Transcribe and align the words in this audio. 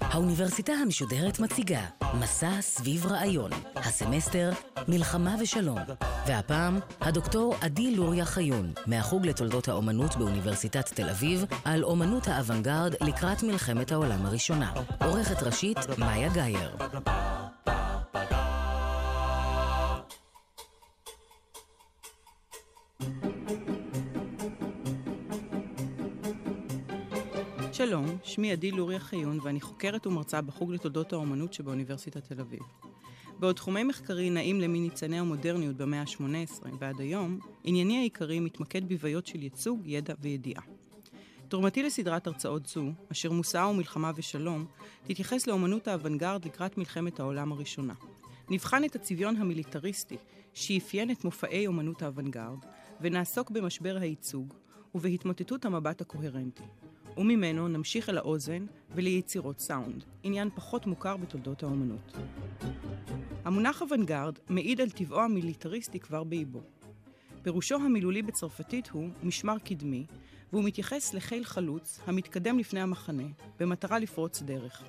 האוניברסיטה 0.00 0.72
המשודרת 0.72 1.40
מציגה 1.40 1.80
מסע 2.14 2.60
סביב 2.60 3.06
רעיון, 3.06 3.50
הסמסטר 3.76 4.50
מלחמה 4.88 5.34
ושלום, 5.40 5.78
והפעם 6.26 6.78
הדוקטור 7.00 7.54
עדי 7.60 7.96
לוריה 7.96 8.24
חיון, 8.24 8.72
מהחוג 8.86 9.26
לתולדות 9.26 9.68
האומנות 9.68 10.16
באוניברסיטת 10.16 10.86
תל 10.86 11.08
אביב, 11.08 11.44
על 11.64 11.84
אומנות 11.84 12.28
האוונגרד 12.28 12.94
לקראת 13.00 13.42
מלחמת 13.42 13.92
העולם 13.92 14.26
הראשונה. 14.26 14.72
עורכת 15.04 15.42
ראשית 15.42 15.78
מאיה 15.98 16.28
גאייר. 16.28 16.76
עדי 28.56 28.70
לוריה 28.70 28.98
חיון 28.98 29.38
ואני 29.42 29.60
חוקרת 29.60 30.06
ומרצה 30.06 30.40
בחוג 30.40 30.72
לתולדות 30.72 31.12
האומנות 31.12 31.52
שבאוניברסיטת 31.52 32.32
תל 32.32 32.40
אביב. 32.40 32.60
בעוד 33.38 33.56
תחומי 33.56 33.84
מחקרי 33.84 34.30
נעים 34.30 34.58
מניצני 34.58 35.18
המודרניות 35.18 35.76
במאה 35.76 36.00
ה-18 36.00 36.66
ועד 36.78 37.00
היום, 37.00 37.38
ענייני 37.64 37.98
העיקרי 37.98 38.40
מתמקד 38.40 38.88
בבעיות 38.88 39.26
של 39.26 39.42
ייצוג, 39.42 39.80
ידע 39.84 40.14
וידיעה. 40.20 40.62
תרומתי 41.48 41.82
לסדרת 41.82 42.26
הרצאות 42.26 42.66
זו, 42.66 42.84
אשר 43.12 43.32
מושאה 43.32 43.68
ומלחמה 43.68 44.12
ושלום, 44.16 44.66
תתייחס 45.04 45.46
לאומנות 45.46 45.88
האוונגרד 45.88 46.44
לקראת 46.44 46.78
מלחמת 46.78 47.20
העולם 47.20 47.52
הראשונה. 47.52 47.94
נבחן 48.50 48.84
את 48.84 48.94
הצביון 48.94 49.36
המיליטריסטי 49.36 50.16
שאפיין 50.54 51.10
את 51.10 51.24
מופעי 51.24 51.66
אומנות 51.66 52.02
האוונגרד, 52.02 52.58
ונעסוק 53.00 53.50
במשבר 53.50 53.96
הייצוג 54.00 54.54
ובהתמוטטות 54.94 55.64
המבט 55.64 56.00
הקוהרנטי. 56.00 56.64
וממנו 57.16 57.68
נמשיך 57.68 58.08
אל 58.08 58.18
האוזן 58.18 58.66
וליצירות 58.94 59.60
סאונד, 59.60 60.04
עניין 60.22 60.50
פחות 60.54 60.86
מוכר 60.86 61.16
בתולדות 61.16 61.62
האומנות. 61.62 62.16
המונח 63.44 63.82
אוונגרד 63.82 64.38
מעיד 64.48 64.80
על 64.80 64.90
טבעו 64.90 65.20
המיליטריסטי 65.20 66.00
כבר 66.00 66.24
באיבו. 66.24 66.60
פירושו 67.42 67.74
המילולי 67.74 68.22
בצרפתית 68.22 68.88
הוא 68.88 69.08
משמר 69.22 69.58
קדמי, 69.58 70.06
והוא 70.52 70.64
מתייחס 70.64 71.14
לחיל 71.14 71.44
חלוץ 71.44 72.00
המתקדם 72.06 72.58
לפני 72.58 72.80
המחנה, 72.80 73.26
במטרה 73.60 73.98
לפרוץ 73.98 74.42
דרך. 74.42 74.82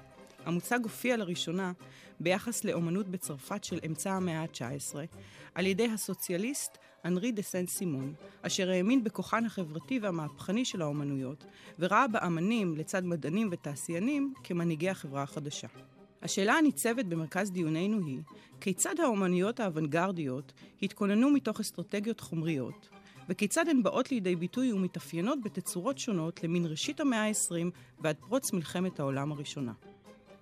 המוצג 0.48 0.80
הופיע 0.84 1.18
לראשונה 1.18 1.72
ביחס 2.20 2.64
לאומנות 2.64 3.08
בצרפת 3.08 3.64
של 3.64 3.80
אמצע 3.86 4.12
המאה 4.12 4.42
ה-19, 4.42 4.96
על 5.56 5.66
ידי 5.66 5.88
הסוציאליסט 5.88 6.78
אנרי 7.06 7.32
דה 7.32 7.42
סן 7.42 7.68
סימון, 7.68 8.14
אשר 8.42 8.70
האמין 8.70 9.04
בכוחן 9.04 9.46
החברתי 9.46 10.00
והמהפכני 10.00 10.66
של 10.66 10.82
האומנויות, 10.82 11.46
וראה 11.80 12.08
באמנים, 12.08 12.76
לצד 12.76 13.06
מדענים 13.06 13.50
ותעשיינים, 13.52 14.34
כמנהיגי 14.44 14.90
החברה 14.90 15.24
החדשה. 15.24 15.68
השאלה 16.22 16.54
הניצבת 16.54 17.06
במרכז 17.06 17.52
דיוננו 17.52 18.06
היא, 18.06 18.20
כיצד 18.62 19.00
האומנויות 19.00 19.60
האוונגרדיות 19.60 20.54
התכוננו 20.82 21.30
מתוך 21.30 21.60
אסטרטגיות 21.60 22.20
חומריות, 22.20 22.90
וכיצד 23.30 23.68
הן 23.68 23.84
באות 23.84 24.12
לידי 24.12 24.36
ביטוי 24.36 24.74
ומתאפיינות 24.74 25.42
בתצורות 25.42 25.98
שונות 25.98 26.44
למין 26.44 26.66
ראשית 26.66 27.00
המאה 27.00 27.28
ה-20 27.28 27.72
ועד 28.00 28.16
פרוץ 28.20 28.54
מלחמת 28.54 29.00
העולם 29.00 29.32
הראשונה. 29.32 29.74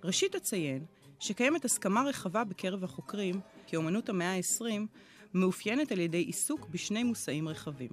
ראשית 0.06 0.36
אציין 0.36 0.86
שקיימת 1.20 1.66
הסכמה 1.66 2.03
רחבה 2.03 2.44
בקרב 2.44 2.84
החוקרים 2.84 3.39
כי 3.67 3.75
אומנות 3.75 4.09
המאה 4.09 4.36
ה-20 4.36 4.66
מאופיינת 5.34 5.92
על 5.92 6.00
ידי 6.00 6.17
עיסוק 6.17 6.67
בשני 6.70 7.03
מושאים 7.03 7.48
רחבים. 7.48 7.89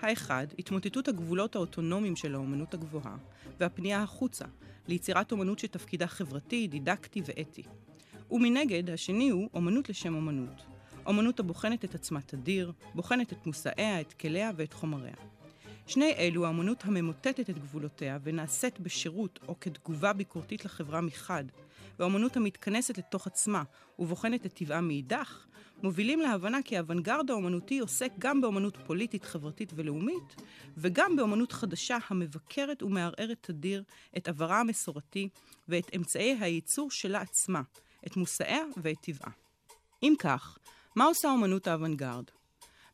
האחד, 0.00 0.46
התמוטטות 0.58 1.08
הגבולות 1.08 1.56
האוטונומיים 1.56 2.16
של 2.16 2.34
האומנות 2.34 2.74
הגבוהה, 2.74 3.16
והפנייה 3.60 4.02
החוצה, 4.02 4.44
ליצירת 4.88 5.32
אומנות 5.32 5.58
שתפקידה 5.58 6.06
חברתי, 6.06 6.68
דידקטי 6.68 7.22
ואתי. 7.24 7.62
ומנגד, 8.30 8.90
השני 8.90 9.28
הוא 9.28 9.48
אומנות 9.54 9.88
לשם 9.88 10.14
אומנות. 10.14 10.62
אומנות 11.06 11.40
הבוחנת 11.40 11.84
את 11.84 11.94
עצמה 11.94 12.20
תדיר, 12.20 12.72
בוחנת 12.94 13.32
את 13.32 13.46
מושאיה, 13.46 14.00
את 14.00 14.12
כליה 14.12 14.50
ואת 14.56 14.72
חומריה. 14.72 15.14
שני 15.88 16.12
אלו, 16.18 16.46
האמנות 16.46 16.84
הממוטטת 16.84 17.50
את 17.50 17.58
גבולותיה 17.58 18.18
ונעשית 18.22 18.80
בשירות 18.80 19.38
או 19.48 19.60
כתגובה 19.60 20.12
ביקורתית 20.12 20.64
לחברה 20.64 21.00
מחד, 21.00 21.44
והאמנות 21.98 22.36
המתכנסת 22.36 22.98
לתוך 22.98 23.26
עצמה 23.26 23.62
ובוחנת 23.98 24.46
את 24.46 24.52
טבעה 24.52 24.80
מאידך, 24.80 25.46
מובילים 25.82 26.20
להבנה 26.20 26.58
כי 26.64 26.76
האוונגרד 26.76 27.30
האומנותי 27.30 27.78
עוסק 27.78 28.12
גם 28.18 28.40
באמנות 28.40 28.76
פוליטית, 28.86 29.24
חברתית 29.24 29.72
ולאומית, 29.74 30.36
וגם 30.76 31.16
באמנות 31.16 31.52
חדשה 31.52 31.98
המבקרת 32.08 32.82
ומערערת 32.82 33.38
תדיר 33.40 33.82
את 34.16 34.28
עברה 34.28 34.60
המסורתי 34.60 35.28
ואת 35.68 35.90
אמצעי 35.96 36.36
הייצור 36.40 36.90
שלה 36.90 37.20
עצמה, 37.20 37.62
את 38.06 38.16
מושאיה 38.16 38.62
ואת 38.82 38.96
טבעה. 39.00 39.30
אם 40.02 40.14
כך, 40.18 40.58
מה 40.96 41.04
עושה 41.04 41.32
אמנות 41.34 41.66
האוונגרד? 41.66 42.24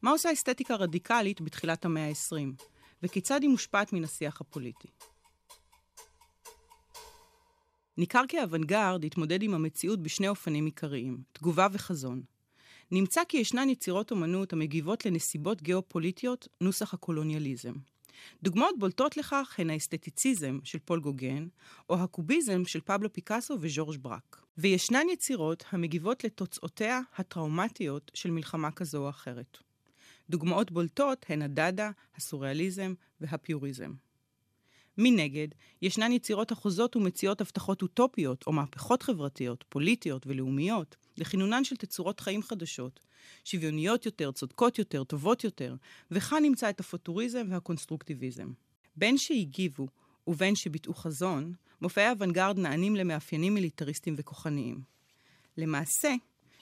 מה 0.03 0.11
עושה 0.11 0.33
אסתטיקה 0.33 0.75
רדיקלית 0.75 1.41
בתחילת 1.41 1.85
המאה 1.85 2.09
ה-20? 2.09 2.74
וכיצד 3.05 3.43
היא 3.43 3.51
מושפעת 3.51 3.93
מן 3.93 4.05
השיח 4.05 4.41
הפוליטי. 4.41 4.89
ניכר 7.97 8.23
כי 8.29 8.39
האוונגרד 8.39 9.05
התמודד 9.05 9.43
עם 9.43 9.55
המציאות 9.55 10.03
בשני 10.03 10.29
אופנים 10.29 10.67
עיקריים, 10.67 11.23
תגובה 11.33 11.67
וחזון. 11.73 12.23
נמצא 12.91 13.23
כי 13.29 13.37
ישנן 13.37 13.69
יצירות 13.69 14.11
אומנות 14.11 14.53
המגיבות 14.53 15.07
לנסיבות 15.07 15.63
גיאופוליטיות, 15.63 16.49
נוסח 16.61 16.95
הקולוניאליזם. 16.95 17.73
דוגמאות 18.43 18.79
בולטות 18.79 19.17
לכך 19.17 19.55
הן 19.59 19.71
האסתטיציזם 19.71 20.59
של 20.65 20.79
פול 20.79 21.01
גוגן, 21.01 21.47
או 21.89 21.95
הקוביזם 21.95 22.65
של 22.65 22.81
פבלו 22.81 23.13
פיקאסו 23.13 23.57
וז'ורג' 23.61 23.97
ברק. 23.97 24.43
וישנן 24.59 25.07
יצירות 25.13 25.65
המגיבות 25.71 26.25
לתוצאותיה 26.25 27.01
הטראומטיות 27.17 28.11
של 28.15 28.31
מלחמה 28.31 28.71
כזו 28.71 29.05
או 29.05 29.09
אחרת. 29.09 29.59
דוגמאות 30.31 30.71
בולטות 30.71 31.27
הן 31.29 31.43
הדאדה, 31.43 31.91
הסוריאליזם 32.17 32.95
והפיוריזם. 33.21 33.93
מנגד, 34.99 35.49
ישנן 35.83 36.13
יצירות 36.13 36.53
החוזות 36.53 36.97
ומציעות 36.97 37.41
הבטחות 37.41 37.83
אוטופיות 37.83 38.45
או 38.47 38.53
מהפכות 38.53 39.03
חברתיות, 39.03 39.65
פוליטיות 39.69 40.27
ולאומיות 40.27 40.97
לכינונן 41.17 41.65
של 41.65 41.77
תצורות 41.77 42.21
חיים 42.21 42.43
חדשות, 42.43 43.01
שוויוניות 43.45 44.07
יותר, 44.07 44.33
צודקות 44.33 44.79
יותר, 44.79 45.05
טובות 45.05 45.45
יותר, 45.45 45.75
וכאן 46.11 46.43
נמצא 46.43 46.71
את 46.71 46.81
הפוטוריזם 46.81 47.47
והקונסטרוקטיביזם. 47.51 48.53
בין 48.97 49.19
שהגיבו 49.19 49.87
ובין 50.27 50.55
שביטאו 50.55 50.95
חזון, 50.95 51.53
מופעי 51.81 52.11
אוונגרד 52.11 52.59
נענים 52.59 52.97
למאפיינים 52.97 53.55
מיליטריסטיים 53.55 54.15
וכוחניים. 54.19 54.81
למעשה, 55.57 56.15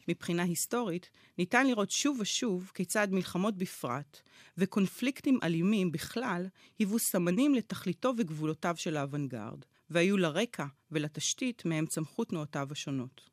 מבחינה 0.09 0.43
היסטורית, 0.43 1.11
ניתן 1.39 1.67
לראות 1.67 1.91
שוב 1.91 2.21
ושוב 2.21 2.71
כיצד 2.75 3.09
מלחמות 3.11 3.57
בפרט 3.57 4.21
וקונפליקטים 4.59 5.39
אלימים 5.43 5.93
בכלל 5.93 6.47
היוו 6.79 6.99
סמנים 6.99 7.55
לתכליתו 7.55 8.13
וגבולותיו 8.19 8.75
של 8.77 8.97
האוונגרד, 8.97 9.65
והיו 9.91 10.17
לרקע 10.17 10.67
ולתשתית 10.91 11.65
מהם 11.65 11.87
צמחו 11.87 12.25
תנועותיו 12.25 12.69
השונות. 12.71 13.31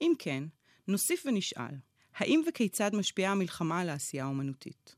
אם 0.00 0.12
כן, 0.18 0.44
נוסיף 0.88 1.26
ונשאל, 1.26 1.74
האם 2.14 2.42
וכיצד 2.48 2.94
משפיעה 2.94 3.32
המלחמה 3.32 3.80
על 3.80 3.88
העשייה 3.88 4.24
האומנותית? 4.24 4.96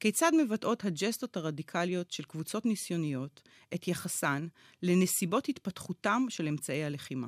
כיצד 0.00 0.32
מבטאות 0.38 0.84
הג'סטות 0.84 1.36
הרדיקליות 1.36 2.10
של 2.10 2.22
קבוצות 2.22 2.66
ניסיוניות 2.66 3.42
את 3.74 3.88
יחסן 3.88 4.46
לנסיבות 4.82 5.48
התפתחותם 5.48 6.22
של 6.28 6.48
אמצעי 6.48 6.84
הלחימה? 6.84 7.26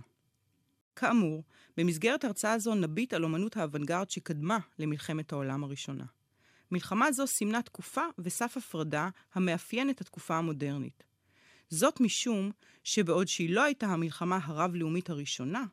כאמור, 0.99 1.45
במסגרת 1.77 2.25
הרצאה 2.25 2.59
זו 2.59 2.75
נביט 2.75 3.13
על 3.13 3.25
אומנות 3.25 3.57
האוונגרד 3.57 4.11
שקדמה 4.11 4.59
למלחמת 4.79 5.33
העולם 5.33 5.65
הראשונה. 5.65 6.05
מלחמה 6.71 7.13
זו 7.13 7.27
סימנה 7.27 7.63
תקופה 7.63 8.03
וסף 8.19 8.57
הפרדה 8.57 9.09
המאפיין 9.35 9.91
את 9.91 10.01
התקופה 10.01 10.37
המודרנית. 10.37 11.05
זאת 11.69 12.01
משום 12.01 12.51
שבעוד 12.85 13.29
שהיא 13.29 13.51
לא 13.51 13.63
הייתה 13.63 13.87
המלחמה 13.87 14.39
הרב-לאומית 14.43 15.11
הראשונה, 15.11 15.65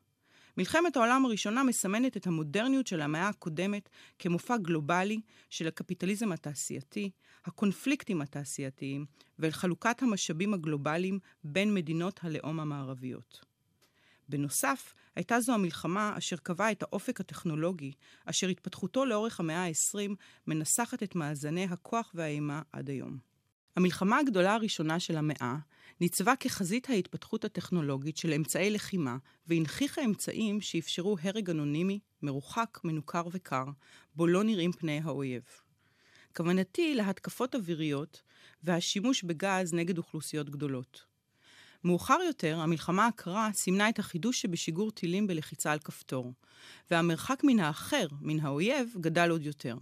מלחמת 0.58 0.98
העולם 0.98 1.26
הראשונה 1.26 1.64
מסמנת 1.64 2.18
את 2.18 2.28
המודרניות 2.28 2.88
של 2.88 3.02
המאה 3.02 3.30
הקודמת 3.30 3.90
כמופע 4.20 4.58
גלובלי 4.58 5.22
של 5.50 5.68
הקפיטליזם 5.68 6.32
התעשייתי, 6.32 7.12
הקונפליקטים 7.46 8.22
התעשייתיים 8.22 9.06
חלוקת 9.52 10.02
המשאבים 10.02 10.54
הגלובליים 10.54 11.20
בין 11.44 11.74
מדינות 11.74 12.20
הלאום 12.24 12.60
המערביות. 12.60 13.45
בנוסף, 14.30 14.94
הייתה 15.16 15.40
זו 15.40 15.54
המלחמה 15.54 16.14
אשר 16.18 16.36
קבעה 16.36 16.72
את 16.72 16.84
האופק 16.84 17.20
הטכנולוגי, 17.20 17.92
אשר 18.26 18.48
התפתחותו 18.48 19.06
לאורך 19.06 19.40
המאה 19.40 19.66
ה-20 19.66 20.16
מנסחת 20.48 21.04
את 21.04 21.16
מאזני 21.16 21.64
הכוח 21.64 22.12
והאימה 22.16 22.62
עד 22.72 22.90
היום. 22.90 23.18
המלחמה 23.76 24.18
הגדולה 24.18 24.54
הראשונה 24.54 25.00
של 25.00 25.18
המאה 25.18 25.56
ניצבה 26.02 26.36
כחזית 26.36 26.90
ההתפתחות 26.90 27.46
הטכנולוגית 27.46 28.18
של 28.18 28.34
אמצעי 28.34 28.70
לחימה, 28.70 29.18
והנכיחה 29.48 30.06
אמצעים 30.06 30.62
שאפשרו 30.62 31.18
הרג 31.24 31.50
אנונימי, 31.50 32.00
מרוחק, 32.22 32.80
מנוכר 32.84 33.24
וקר, 33.32 33.66
בו 34.16 34.28
לא 34.28 34.44
נראים 34.44 34.72
פני 34.72 35.02
האויב. 35.04 35.44
כוונתי 36.36 36.96
להתקפות 36.96 37.56
אוויריות 37.56 38.22
והשימוש 38.64 39.24
בגז 39.24 39.74
נגד 39.74 39.98
אוכלוסיות 39.98 40.50
גדולות. 40.50 41.15
מאוחר 41.86 42.20
יותר, 42.28 42.60
המלחמה 42.60 43.08
הקרה 43.08 43.50
סימנה 43.54 43.90
את 43.90 44.00
החידוש 44.00 44.42
שבשיגור 44.42 44.92
טילים 44.92 45.28
בלחיצה 45.28 45.72
על 45.72 45.80
כפתור, 45.80 46.34
והמרחק 46.92 47.42
מן 47.44 47.60
האחר, 47.60 48.08
מן 48.22 48.40
האויב, 48.40 48.96
גדל 49.00 49.30
עוד 49.30 49.46
יותר. 49.46 49.76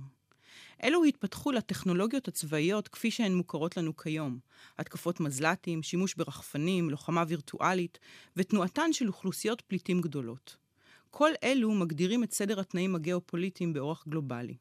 אלו 0.83 1.03
התפתחו 1.03 1.51
לטכנולוגיות 1.51 2.27
הצבאיות 2.27 2.87
כפי 2.87 3.11
שהן 3.11 3.33
מוכרות 3.33 3.77
לנו 3.77 3.97
כיום. 3.97 4.39
התקפות 4.79 5.19
מזל"טים, 5.19 5.83
שימוש 5.83 6.15
ברחפנים, 6.15 6.89
לוחמה 6.89 7.23
וירטואלית, 7.27 7.99
ותנועתן 8.35 8.93
של 8.93 9.07
אוכלוסיות 9.07 9.61
פליטים 9.61 10.01
גדולות. 10.01 10.57
כל 11.11 11.31
אלו 11.43 11.71
מגדירים 11.71 12.23
את 12.23 12.33
סדר 12.33 12.59
התנאים 12.59 12.95
הגיאופוליטיים 12.95 13.73
באורח 13.73 14.07
גלובלי. 14.07 14.57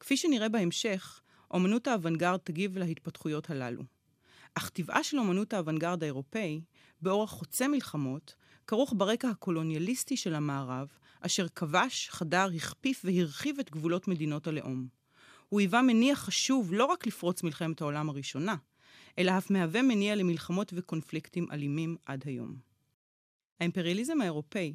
כפי 0.00 0.16
שנראה 0.16 0.48
בהמשך, 0.48 1.20
אומנות 1.50 1.88
האוונגרד 1.88 2.38
תגיב 2.44 2.78
להתפתחויות 2.78 3.50
הללו. 3.50 3.82
אך 4.54 4.68
טבעה 4.68 5.02
של 5.02 5.18
אומנות 5.18 5.52
האוונגרד 5.52 6.02
האירופאי, 6.02 6.60
באורח 7.02 7.30
חוצה 7.30 7.68
מלחמות, 7.68 8.34
כרוך 8.66 8.94
ברקע 8.96 9.28
הקולוניאליסטי 9.28 10.16
של 10.16 10.34
המערב, 10.34 10.88
אשר 11.20 11.48
כבש, 11.48 12.08
חדר, 12.10 12.48
הכפיף 12.56 13.02
והרחיב 13.04 13.58
את 13.58 13.70
גבולות 13.70 14.08
מדינות 14.08 14.46
הלאום. 14.46 14.88
הוא 15.48 15.60
היווה 15.60 15.82
מניע 15.82 16.14
חשוב 16.14 16.72
לא 16.72 16.84
רק 16.84 17.06
לפרוץ 17.06 17.42
מלחמת 17.42 17.80
העולם 17.80 18.08
הראשונה, 18.08 18.56
אלא 19.18 19.38
אף 19.38 19.50
מהווה 19.50 19.82
מניע 19.82 20.14
למלחמות 20.14 20.72
וקונפליקטים 20.76 21.46
אלימים 21.52 21.96
עד 22.06 22.22
היום. 22.26 22.56
האימפריאליזם 23.60 24.20
האירופאי, 24.20 24.74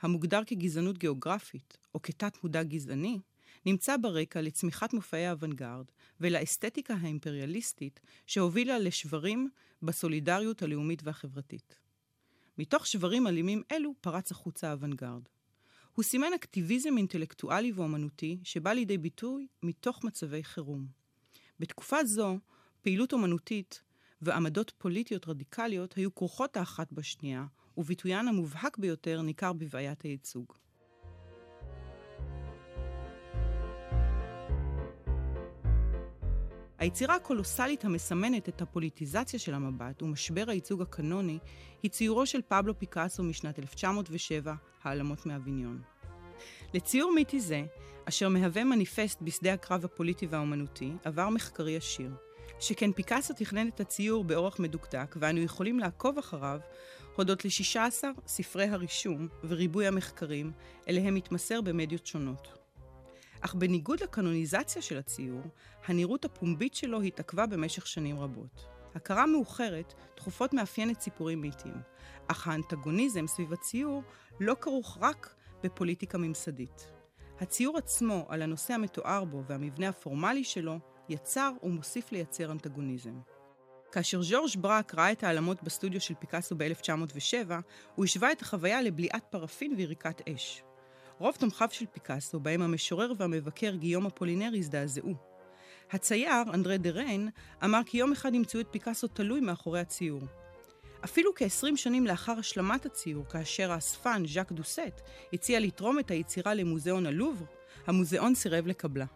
המוגדר 0.00 0.40
כגזענות 0.46 0.98
גיאוגרפית 0.98 1.78
או 1.94 2.02
כתת 2.02 2.42
מודע 2.42 2.62
גזעני, 2.62 3.18
נמצא 3.66 3.96
ברקע 3.96 4.40
לצמיחת 4.40 4.92
מופעי 4.92 5.26
האוונגרד 5.26 5.84
ולאסתטיקה 6.20 6.94
האימפריאליסטית 6.94 8.00
שהובילה 8.26 8.78
לשברים 8.78 9.50
בסולידריות 9.82 10.62
הלאומית 10.62 11.02
והחברתית. 11.04 11.78
מתוך 12.58 12.86
שברים 12.86 13.26
אלימים 13.26 13.62
אלו 13.72 13.94
פרץ 14.00 14.30
החוצה 14.30 14.68
האוונגרד. 14.68 15.22
הוא 15.94 16.02
סימן 16.02 16.32
אקטיביזם 16.34 16.96
אינטלקטואלי 16.96 17.72
ואומנותי 17.72 18.38
שבא 18.44 18.72
לידי 18.72 18.98
ביטוי 18.98 19.46
מתוך 19.62 20.04
מצבי 20.04 20.44
חירום. 20.44 20.86
בתקופה 21.60 22.04
זו, 22.04 22.38
פעילות 22.82 23.12
אומנותית 23.12 23.82
ועמדות 24.22 24.72
פוליטיות 24.78 25.28
רדיקליות 25.28 25.94
היו 25.94 26.14
כרוכות 26.14 26.56
האחת 26.56 26.92
בשנייה, 26.92 27.46
וביטוין 27.76 28.28
המובהק 28.28 28.78
ביותר 28.78 29.22
ניכר 29.22 29.52
בבעיית 29.52 30.02
הייצוג. 30.02 30.52
היצירה 36.82 37.14
הקולוסלית 37.14 37.84
המסמנת 37.84 38.48
את 38.48 38.62
הפוליטיזציה 38.62 39.38
של 39.38 39.54
המבט 39.54 40.02
ומשבר 40.02 40.44
הייצוג 40.48 40.82
הקנוני 40.82 41.38
היא 41.82 41.90
ציורו 41.90 42.26
של 42.26 42.40
פבלו 42.48 42.78
פיקאסו 42.78 43.22
משנת 43.22 43.58
1907, 43.58 44.54
העלמות 44.82 45.26
מאביניון. 45.26 45.82
לציור 46.74 47.12
מיתי 47.14 47.40
זה, 47.40 47.62
אשר 48.08 48.28
מהווה 48.28 48.64
מניפסט 48.64 49.22
בשדה 49.22 49.52
הקרב 49.52 49.84
הפוליטי 49.84 50.26
והאומנותי, 50.26 50.92
עבר 51.04 51.28
מחקרי 51.28 51.76
עשיר. 51.76 52.10
שכן 52.60 52.92
פיקאסו 52.92 53.34
תכנן 53.34 53.68
את 53.68 53.80
הציור 53.80 54.24
באורח 54.24 54.58
מדוקדק, 54.58 55.16
ואנו 55.18 55.40
יכולים 55.40 55.78
לעקוב 55.78 56.18
אחריו 56.18 56.60
הודות 57.16 57.44
ל-16 57.44 58.04
ספרי 58.26 58.68
הרישום 58.68 59.28
וריבוי 59.44 59.86
המחקרים, 59.86 60.52
אליהם 60.88 61.14
מתמסר 61.14 61.60
במדיות 61.60 62.06
שונות. 62.06 62.61
אך 63.44 63.54
בניגוד 63.54 64.02
לקנוניזציה 64.02 64.82
של 64.82 64.98
הציור, 64.98 65.42
הנראות 65.86 66.24
הפומבית 66.24 66.74
שלו 66.74 67.02
התעכבה 67.02 67.46
במשך 67.46 67.86
שנים 67.86 68.20
רבות. 68.20 68.66
הכרה 68.94 69.26
מאוחרת 69.26 69.94
תכופות 70.14 70.54
מאפיינת 70.54 71.00
סיפורים 71.00 71.40
מיתיים, 71.40 71.80
אך 72.28 72.48
האנטגוניזם 72.48 73.26
סביב 73.26 73.52
הציור 73.52 74.02
לא 74.40 74.56
כרוך 74.60 74.98
רק 75.00 75.34
בפוליטיקה 75.62 76.18
ממסדית. 76.18 76.92
הציור 77.40 77.78
עצמו 77.78 78.26
על 78.28 78.42
הנושא 78.42 78.74
המתואר 78.74 79.24
בו 79.24 79.42
והמבנה 79.46 79.88
הפורמלי 79.88 80.44
שלו 80.44 80.78
יצר 81.08 81.52
ומוסיף 81.62 82.12
לייצר 82.12 82.52
אנטגוניזם. 82.52 83.20
כאשר 83.92 84.22
ז'ורג' 84.22 84.56
ברק 84.60 84.94
ראה 84.94 85.12
את 85.12 85.24
העלמות 85.24 85.62
בסטודיו 85.62 86.00
של 86.00 86.14
פיקאסו 86.14 86.54
ב-1907, 86.58 87.50
הוא 87.94 88.04
השווה 88.04 88.32
את 88.32 88.42
החוויה 88.42 88.82
לבליעת 88.82 89.24
פרפין 89.30 89.74
ויריקת 89.76 90.28
אש. 90.28 90.62
רוב 91.18 91.36
תומכיו 91.38 91.68
של 91.70 91.86
פיקאסו, 91.86 92.40
בהם 92.40 92.62
המשורר 92.62 93.12
והמבקר 93.18 93.74
גיום 93.74 94.06
אפולינר, 94.06 94.50
הזדעזעו. 94.56 95.14
הצייר, 95.90 96.42
אנדרי 96.54 96.78
דה 96.78 96.90
ריין, 96.90 97.28
אמר 97.64 97.80
כי 97.86 97.98
יום 97.98 98.12
אחד 98.12 98.34
ימצאו 98.34 98.60
את 98.60 98.66
פיקאסו 98.70 99.08
תלוי 99.08 99.40
מאחורי 99.40 99.80
הציור. 99.80 100.22
אפילו 101.04 101.30
כ-20 101.36 101.76
שנים 101.76 102.06
לאחר 102.06 102.32
השלמת 102.32 102.86
הציור, 102.86 103.24
כאשר 103.24 103.72
האספן, 103.72 104.22
ז'אק 104.26 104.52
דוסט, 104.52 105.00
הציע 105.32 105.60
לתרום 105.60 105.98
את 105.98 106.10
היצירה 106.10 106.54
למוזיאון 106.54 107.06
הלובר, 107.06 107.44
המוזיאון 107.86 108.34
סירב 108.34 108.66
לקבלה. 108.66 109.06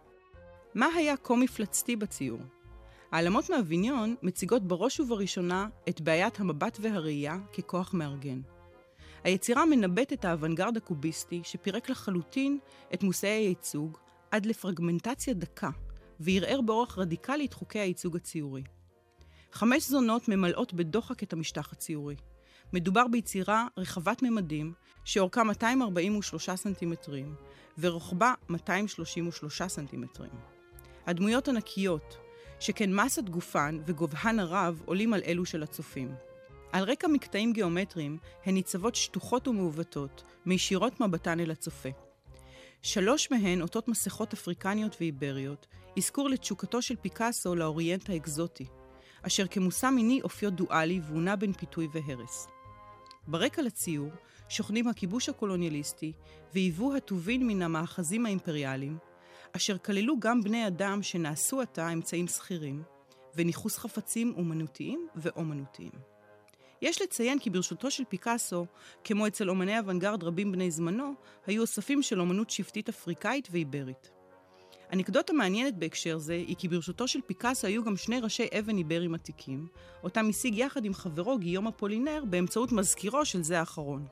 מה 0.75 0.85
היה 0.95 1.17
כה 1.17 1.35
מפלצתי 1.35 1.95
בציור? 1.95 2.39
העלמות 3.11 3.49
מאביניון 3.49 4.15
מציגות 4.23 4.67
בראש 4.67 4.99
ובראשונה 4.99 5.67
את 5.89 6.01
בעיית 6.01 6.39
המבט 6.39 6.77
והראייה 6.81 7.37
ככוח 7.57 7.93
מארגן. 7.93 8.41
היצירה 9.23 9.65
מנבאת 9.65 10.13
את 10.13 10.25
האוונגרד 10.25 10.77
הקוביסטי 10.77 11.41
שפירק 11.43 11.89
לחלוטין 11.89 12.59
את 12.93 13.03
מושאי 13.03 13.29
הייצוג 13.29 13.97
עד 14.31 14.45
לפרגמנטציה 14.45 15.33
דקה, 15.33 15.69
וערער 16.19 16.61
באורח 16.61 16.97
רדיקלי 16.97 17.45
את 17.45 17.53
חוקי 17.53 17.79
הייצוג 17.79 18.15
הציורי. 18.15 18.63
חמש 19.51 19.89
זונות 19.89 20.29
ממלאות 20.29 20.73
בדוחק 20.73 21.23
את 21.23 21.33
המשטח 21.33 21.73
הציורי. 21.73 22.15
מדובר 22.73 23.07
ביצירה 23.07 23.67
רחבת 23.77 24.23
ממדים, 24.23 24.73
שאורכה 25.03 25.43
243 25.43 26.49
סנטימטרים, 26.49 27.35
ורוחבה 27.77 28.33
233 28.49 29.61
סנטימטרים. 29.61 30.31
הדמויות 31.05 31.47
ענקיות, 31.47 32.17
שכן 32.59 32.93
מסת 32.93 33.29
גופן 33.29 33.79
וגובהן 33.85 34.39
הרב 34.39 34.81
עולים 34.85 35.13
על 35.13 35.21
אלו 35.25 35.45
של 35.45 35.63
הצופים. 35.63 36.26
על 36.71 36.83
רקע 36.83 37.07
מקטעים 37.07 37.53
גיאומטריים, 37.53 38.17
הן 38.45 38.53
ניצבות 38.53 38.95
שטוחות 38.95 39.47
ומעוותות, 39.47 40.23
מישירות 40.45 40.99
מבטן 40.99 41.39
אל 41.39 41.51
הצופה. 41.51 41.89
שלוש 42.81 43.31
מהן, 43.31 43.61
אותות 43.61 43.87
מסכות 43.87 44.33
אפריקניות 44.33 44.95
ואיבריות, 44.99 45.67
אזכור 45.97 46.29
לתשוקתו 46.29 46.81
של 46.81 46.95
פיקאסו 46.95 47.55
לאוריינט 47.55 48.09
האקזוטי, 48.09 48.65
אשר 49.21 49.47
כמושא 49.47 49.89
מיני 49.89 50.21
אופיו 50.21 50.51
דואלי 50.51 51.01
והונע 51.07 51.35
בין 51.35 51.53
פיתוי 51.53 51.87
והרס. 51.93 52.47
ברקע 53.27 53.61
לציור 53.61 54.09
שוכנים 54.49 54.87
הכיבוש 54.87 55.29
הקולוניאליסטי 55.29 56.13
והיוו 56.53 56.95
הטובין 56.95 57.47
מן 57.47 57.61
המאחזים 57.61 58.25
האימפריאליים, 58.25 58.97
אשר 59.55 59.77
כללו 59.77 60.19
גם 60.19 60.41
בני 60.43 60.67
אדם 60.67 61.03
שנעשו 61.03 61.61
עתה 61.61 61.89
אמצעים 61.93 62.27
שכירים, 62.27 62.83
וניכוס 63.35 63.77
חפצים 63.77 64.33
אומנותיים 64.37 65.07
ואומנותיים. 65.15 66.16
יש 66.81 67.01
לציין 67.01 67.39
כי 67.39 67.49
ברשותו 67.49 67.91
של 67.91 68.03
פיקאסו, 68.09 68.65
כמו 69.03 69.27
אצל 69.27 69.49
אומני 69.49 69.79
אוונגרד 69.79 70.23
רבים 70.23 70.51
בני 70.51 70.71
זמנו, 70.71 71.13
היו 71.45 71.61
אוספים 71.61 72.01
של 72.01 72.19
אומנות 72.19 72.49
שבטית 72.49 72.89
אפריקאית 72.89 73.47
ואיברית. 73.51 74.11
אנקדוטה 74.93 75.33
מעניינת 75.33 75.77
בהקשר 75.77 76.17
זה 76.17 76.33
היא 76.33 76.55
כי 76.55 76.67
ברשותו 76.67 77.07
של 77.07 77.19
פיקאסו 77.27 77.67
היו 77.67 77.83
גם 77.83 77.97
שני 77.97 78.19
ראשי 78.19 78.47
אבן 78.59 78.77
איברים 78.77 79.15
עתיקים, 79.15 79.67
אותם 80.03 80.29
השיג 80.29 80.57
יחד 80.57 80.85
עם 80.85 80.93
חברו 80.93 81.37
גיום 81.37 81.67
אפולינר 81.67 82.23
באמצעות 82.29 82.71
מזכירו 82.71 83.25
של 83.25 83.43
זה 83.43 83.59
האחרון. 83.59 84.05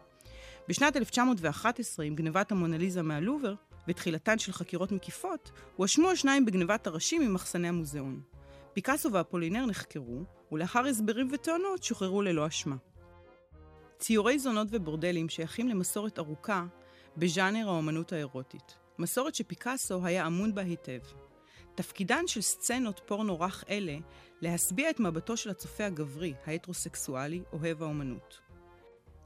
בשנת 0.69 0.98
1911, 0.98 2.05
עם 2.05 2.15
גנבת 2.15 2.51
המונליזה 2.51 3.01
מהלובר, 3.01 3.53
ותחילתן 3.88 4.39
של 4.39 4.51
חקירות 4.51 4.91
מקיפות, 4.91 5.51
הואשמו 5.75 6.10
השניים 6.10 6.45
בגנבת 6.45 6.88
הראשים 6.88 7.22
ממחסני 7.22 7.67
המוזיאון. 7.67 8.22
פיקאסו 8.74 9.12
ואפולינר 9.12 9.65
נחקרו, 9.65 10.24
ולאחר 10.55 10.85
הסברים 10.85 11.29
וטענות 11.31 11.83
שוחררו 11.83 12.21
ללא 12.21 12.47
אשמה. 12.47 12.75
ציורי 14.00 14.39
זונות 14.39 14.67
ובורדלים 14.71 15.29
שייכים 15.29 15.67
למסורת 15.67 16.19
ארוכה 16.19 16.65
בז'אנר 17.17 17.67
האומנות 17.67 18.13
האירוטית. 18.13 18.75
מסורת 19.00 19.35
שפיקאסו 19.35 20.05
היה 20.05 20.27
אמון 20.27 20.55
בה 20.55 20.62
היטב. 20.62 21.00
תפקידן 21.75 22.27
של 22.27 22.41
סצנות 22.41 23.01
פורנו 23.05 23.39
רך 23.39 23.63
אלה 23.69 23.97
להשביע 24.41 24.89
את 24.89 25.00
מבטו 25.00 25.38
של 25.38 25.50
הצופה 25.50 25.85
הגברי, 25.85 26.33
ההטרוסקסואלי, 26.45 27.41
אוהב 27.53 27.83
האומנות. 27.83 28.39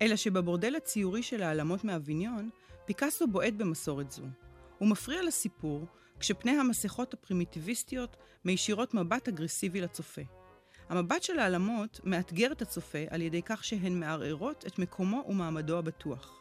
אלא 0.01 0.15
שבבורדל 0.15 0.75
הציורי 0.75 1.24
של 1.24 1.43
העלמות 1.43 1.83
מאביניון, 1.83 2.50
פיקאסו 2.86 3.27
בועט 3.27 3.53
במסורת 3.53 4.12
זו. 4.12 4.25
הוא 4.77 4.89
מפריע 4.89 5.24
לסיפור 5.24 5.86
כשפני 6.19 6.51
המסכות 6.51 7.13
הפרימיטיביסטיות 7.13 8.17
מישירות 8.45 8.93
מבט 8.93 9.27
אגרסיבי 9.27 9.81
לצופה. 9.81 10.21
המבט 10.89 11.24
של 11.24 11.39
העלמות 11.39 12.00
מאתגר 12.03 12.51
את 12.51 12.62
הצופה 12.62 13.00
על 13.10 13.22
ידי 13.22 13.41
כך 13.41 13.63
שהן 13.63 14.00
מערערות 14.00 14.65
את 14.67 14.79
מקומו 14.79 15.24
ומעמדו 15.27 15.77
הבטוח. 15.77 16.39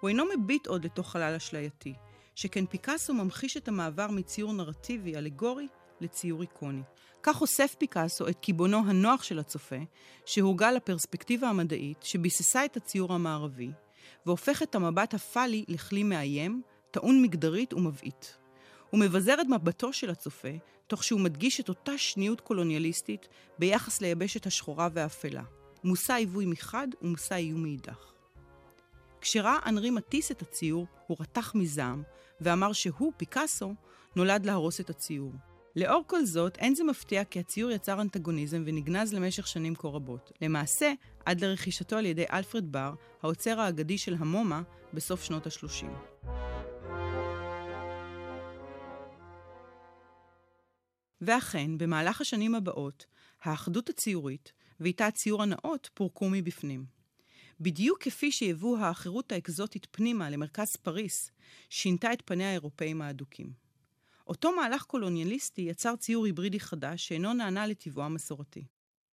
הוא 0.00 0.08
אינו 0.08 0.24
מביט 0.36 0.66
עוד 0.66 0.84
לתוך 0.84 1.10
חלל 1.10 1.34
אשלייתי, 1.34 1.94
שכן 2.34 2.66
פיקאסו 2.66 3.14
ממחיש 3.14 3.56
את 3.56 3.68
המעבר 3.68 4.10
מציור 4.10 4.52
נרטיבי 4.52 5.16
אלגורי 5.16 5.68
לציור 6.00 6.42
איקוני. 6.42 6.82
כך 7.22 7.36
חושף 7.36 7.74
פיקאסו 7.78 8.28
את 8.28 8.38
קיבעונו 8.40 8.82
הנוח 8.86 9.22
של 9.22 9.38
הצופה, 9.38 9.76
שהורגל 10.26 10.70
לפרספקטיבה 10.70 11.48
המדעית 11.48 12.02
שביססה 12.02 12.64
את 12.64 12.76
הציור 12.76 13.12
המערבי, 13.12 13.70
והופך 14.26 14.62
את 14.62 14.74
המבט 14.74 15.14
הפאלי 15.14 15.64
לכלי 15.68 16.02
מאיים, 16.02 16.62
טעון 16.90 17.22
מגדרית 17.22 17.74
ומבעית. 17.74 18.36
הוא 18.90 19.00
מבזר 19.00 19.40
את 19.40 19.46
מבטו 19.46 19.92
של 19.92 20.10
הצופה, 20.10 20.48
תוך 20.86 21.04
שהוא 21.04 21.20
מדגיש 21.20 21.60
את 21.60 21.68
אותה 21.68 21.98
שניות 21.98 22.40
קולוניאליסטית 22.40 23.28
ביחס 23.58 24.00
ליבשת 24.00 24.46
השחורה 24.46 24.88
והאפלה. 24.92 25.42
מושא 25.84 26.14
עיווי 26.14 26.46
מחד 26.46 26.88
ומושא 27.02 27.34
איום 27.34 27.62
מאידך. 27.62 28.12
כשראה 29.20 29.58
אנרי 29.66 29.90
מטיס 29.90 30.30
את 30.30 30.42
הציור, 30.42 30.86
הוא 31.06 31.16
רתח 31.20 31.52
מזעם, 31.54 32.02
ואמר 32.40 32.72
שהוא, 32.72 33.12
פיקאסו, 33.16 33.74
נולד 34.16 34.46
להרוס 34.46 34.80
את 34.80 34.90
הציור. 34.90 35.32
לאור 35.76 36.02
כל 36.06 36.24
זאת, 36.24 36.56
אין 36.58 36.74
זה 36.74 36.84
מפתיע 36.84 37.24
כי 37.24 37.40
הציור 37.40 37.70
יצר 37.70 38.00
אנטגוניזם 38.00 38.62
ונגנז 38.66 39.14
למשך 39.14 39.46
שנים 39.46 39.74
כה 39.74 39.88
רבות. 39.88 40.32
למעשה, 40.42 40.92
עד 41.24 41.40
לרכישתו 41.40 41.96
על 41.96 42.06
ידי 42.06 42.24
אלפרד 42.32 42.72
בר, 42.72 42.94
האוצר 43.22 43.60
האגדי 43.60 43.98
של 43.98 44.14
המומה, 44.18 44.62
בסוף 44.94 45.24
שנות 45.24 45.46
ה-30. 45.46 45.86
ואכן, 51.20 51.78
במהלך 51.78 52.20
השנים 52.20 52.54
הבאות, 52.54 53.06
האחדות 53.42 53.88
הציורית, 53.88 54.52
ואיתה 54.80 55.06
הציור 55.06 55.42
הנאות, 55.42 55.90
פורקו 55.94 56.28
מבפנים. 56.30 56.84
בדיוק 57.60 58.02
כפי 58.02 58.32
שיבוא 58.32 58.78
האחרות 58.78 59.32
האקזוטית 59.32 59.86
פנימה 59.90 60.30
למרכז 60.30 60.76
פריס, 60.76 61.30
שינתה 61.70 62.12
את 62.12 62.22
פניה 62.24 62.48
האירופאים 62.48 63.02
האדוקים. 63.02 63.52
אותו 64.26 64.56
מהלך 64.56 64.82
קולוניאליסטי 64.82 65.62
יצר 65.62 65.96
ציור 65.96 66.26
היברידי 66.26 66.60
חדש 66.60 67.08
שאינו 67.08 67.34
נענה 67.34 67.66
לטבעו 67.66 68.04
המסורתי. 68.04 68.64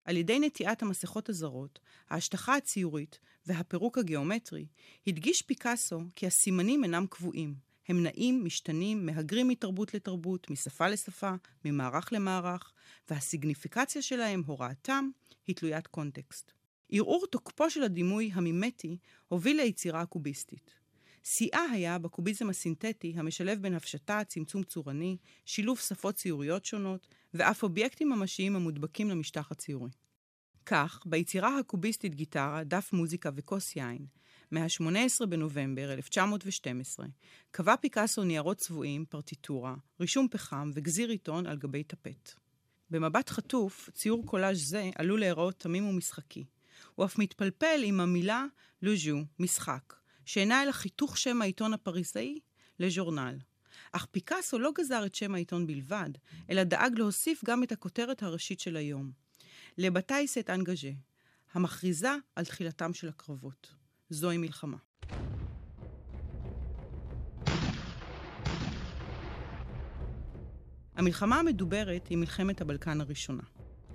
על 0.05 0.17
ידי 0.17 0.39
נטיעת 0.39 0.83
המסכות 0.83 1.29
הזרות, 1.29 1.79
ההשטחה 2.11 2.57
הציורית 2.57 3.19
והפירוק 3.47 3.99
הגיאומטרי, 3.99 4.67
הדגיש 5.07 5.43
פיקאסו 5.43 6.01
כי 6.17 6.27
הסימנים 6.27 6.85
אינם 6.85 7.07
קבועים. 7.11 7.72
הם 7.93 8.03
נעים, 8.03 8.45
משתנים, 8.45 9.07
מהגרים 9.07 9.49
מתרבות 9.49 9.95
לתרבות, 9.95 10.51
משפה 10.51 10.89
לשפה, 10.89 11.33
ממערך 11.65 12.13
למערך, 12.13 12.73
והסיגניפיקציה 13.11 14.03
שלהם, 14.03 14.43
הוראתם, 14.47 15.11
היא 15.47 15.57
תלוית 15.57 15.87
קונטקסט. 15.87 16.53
ערעור 16.91 17.27
תוקפו 17.27 17.71
של 17.71 17.83
הדימוי 17.83 18.31
המימטי 18.35 18.97
הוביל 19.29 19.57
ליצירה 19.57 20.01
הקוביסטית. 20.01 20.75
שיאה 21.25 21.63
היה 21.73 21.99
בקוביזם 21.99 22.51
הסינתטי 22.51 23.15
המשלב 23.17 23.63
בין 23.63 23.75
הפשטה, 23.75 24.21
צמצום 24.25 24.63
צורני, 24.63 25.17
שילוב 25.45 25.79
שפות 25.79 26.15
ציוריות 26.15 26.65
שונות, 26.65 27.09
ואף 27.35 27.63
אובייקטים 27.63 28.11
ממשיים 28.11 28.57
המודבקים 28.57 29.11
למשטח 29.11 29.51
הציורי. 29.51 29.91
כך, 30.67 31.03
ביצירה 31.07 31.59
הקוביסטית 31.59 32.15
גיטרה, 32.15 32.65
דף 32.65 32.93
מוזיקה 32.93 33.31
וכוס 33.35 33.77
יין, 33.77 34.07
מה-18 34.53 35.27
בנובמבר 35.27 35.93
1912, 35.93 37.07
קבע 37.51 37.77
פיקאסו 37.77 38.25
ניירות 38.25 38.57
צבועים, 38.57 39.05
פרטיטורה, 39.05 39.75
רישום 40.01 40.29
פחם 40.31 40.71
וגזיר 40.75 41.09
עיתון 41.09 41.47
על 41.47 41.57
גבי 41.57 41.85
טפט. 41.85 42.33
במבט 42.91 43.31
חטוף, 43.31 43.91
ציור 43.95 44.27
קולאז' 44.27 44.69
זה 44.69 44.91
עלול 44.95 45.21
להיראות 45.21 45.55
תמים 45.61 45.89
ומשחקי. 45.89 46.45
הוא 46.95 47.07
אף 47.07 47.19
מתפלפל 47.19 47.81
עם 47.85 48.01
המילה 48.01 48.45
לוז'ו, 48.83 49.19
משחק, 49.39 49.95
שאינה 50.25 50.63
אלא 50.63 50.73
חיתוך 50.73 51.19
שם 51.19 51.43
העיתון 51.43 51.73
הפריסאי 51.73 52.39
לז'ורנל. 52.79 53.39
אך 53.93 54.07
פיקאסו 54.11 54.59
לא 54.59 54.71
גזר 54.79 55.07
את 55.07 55.15
שם 55.15 55.35
העיתון 55.35 55.67
בלבד, 55.67 56.11
אלא 56.51 56.65
דאג 56.65 56.99
להוסיף 56.99 57.45
גם 57.45 57.63
את 57.63 57.73
הכותרת 57.73 58.23
הראשית 58.23 58.61
של 58.61 58.77
היום. 58.77 59.13
לבתאי 59.79 60.29
סט 60.29 60.51
אנגז'ה, 60.51 60.91
המכריזה 61.53 62.15
על 62.37 62.45
תחילתם 62.45 62.95
של 62.95 63.09
הקרבות. 63.09 63.82
זוהי 64.13 64.39
מלחמה. 64.39 64.77
המלחמה 70.97 71.39
המדוברת 71.39 72.09
היא 72.09 72.19
מלחמת 72.19 72.61
הבלקן 72.61 73.01
הראשונה. 73.01 73.43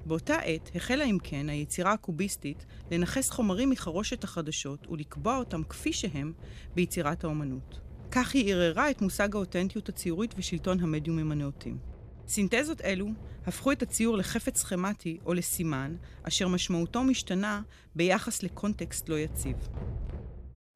באותה 0.05 0.35
עת 0.35 0.71
החלה 0.75 1.03
אם 1.03 1.17
כן 1.23 1.49
היצירה 1.49 1.93
הקוביסטית 1.93 2.65
לנכס 2.91 3.29
חומרים 3.29 3.69
מחרושת 3.69 4.23
החדשות 4.23 4.87
ולקבוע 4.87 5.37
אותם 5.37 5.63
כפי 5.63 5.93
שהם 5.93 6.33
ביצירת 6.75 7.23
האומנות. 7.23 7.79
כך 8.11 8.33
היא 8.33 8.53
ערערה 8.53 8.91
את 8.91 9.01
מושג 9.01 9.35
האותנטיות 9.35 9.89
הציורית 9.89 10.33
ושלטון 10.37 10.79
המדיומים 10.79 11.31
הנאותים. 11.31 11.96
סינתזות 12.27 12.81
אלו 12.81 13.07
הפכו 13.45 13.71
את 13.71 13.81
הציור 13.81 14.17
לחפץ 14.17 14.57
סכמטי 14.57 15.17
או 15.25 15.33
לסימן, 15.33 15.95
אשר 16.23 16.47
משמעותו 16.47 17.03
משתנה 17.03 17.61
ביחס 17.95 18.43
לקונטקסט 18.43 19.09
לא 19.09 19.19
יציב. 19.19 19.55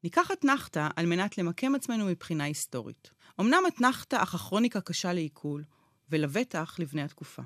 ניקח 0.03 0.31
אתנחתא 0.31 0.87
על 0.95 1.05
מנת 1.05 1.37
למקם 1.37 1.75
עצמנו 1.75 2.05
מבחינה 2.05 2.43
היסטורית. 2.43 3.11
אמנם 3.39 3.63
אתנחתא 3.67 4.23
אך 4.23 4.35
הכרוניקה 4.35 4.81
קשה 4.81 5.13
לעיכול, 5.13 5.63
ולבטח 6.09 6.75
לבני 6.79 7.01
התקופה. 7.01 7.41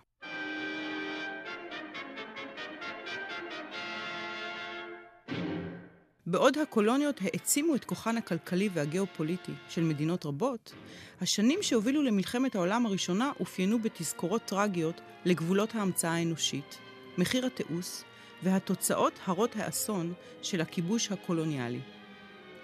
בעוד 6.36 6.58
הקולוניות 6.58 7.20
העצימו 7.22 7.76
את 7.76 7.86
כוחן 7.86 8.18
הכלכלי 8.18 8.70
והגיאופוליטי 8.74 9.52
של 9.70 9.84
מדינות 9.84 10.26
רבות, 10.26 10.74
השנים 11.22 11.60
שהובילו 11.62 12.04
למלחמת 12.04 12.56
העולם 12.56 12.86
הראשונה 12.86 13.32
אופיינו 13.40 13.80
בתזכורות 13.80 14.42
טרגיות 14.46 15.02
לגבולות 15.26 15.76
ההמצאה 15.76 16.14
האנושית, 16.14 16.78
מחיר 17.18 17.46
התיעוש 17.46 18.02
והתוצאות 18.44 19.14
הרות 19.26 19.56
האסון 19.56 20.14
של 20.42 20.62
הכיבוש 20.62 21.12
הקולוניאלי. 21.12 21.80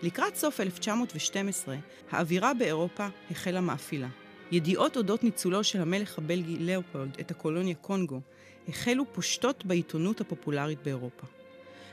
לקראת 0.04 0.36
סוף 0.36 0.60
1912, 0.60 1.76
האווירה 2.12 2.54
באירופה 2.54 3.08
החלה 3.32 3.62
מאפילה. 3.62 4.08
ידיעות 4.52 4.98
אודות 4.98 5.24
ניצולו 5.24 5.64
של 5.64 5.82
המלך 5.82 6.18
הבלגי 6.18 6.58
לאופולד 6.60 7.18
את 7.20 7.32
הקולוניה 7.32 7.76
קונגו 7.76 8.22
החלו 8.68 9.14
פושטות 9.14 9.66
בעיתונות 9.66 10.22
הפופולרית 10.22 10.80
באירופה. 10.84 11.41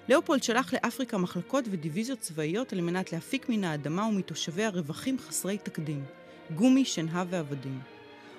לאופולד 0.09 0.43
שלח 0.43 0.75
לאפריקה 0.75 1.19
מחלקות 1.19 1.65
ודיוויזיות 1.71 2.21
צבאיות 2.21 2.73
על 2.73 2.81
מנת 2.81 3.13
להפיק 3.13 3.49
מן 3.49 3.65
האדמה 3.65 4.07
ומתושביה 4.07 4.69
רווחים 4.69 5.19
חסרי 5.19 5.59
תקדים, 5.59 6.05
גומי, 6.55 6.85
שנהב 6.85 7.27
ועבדים. 7.31 7.81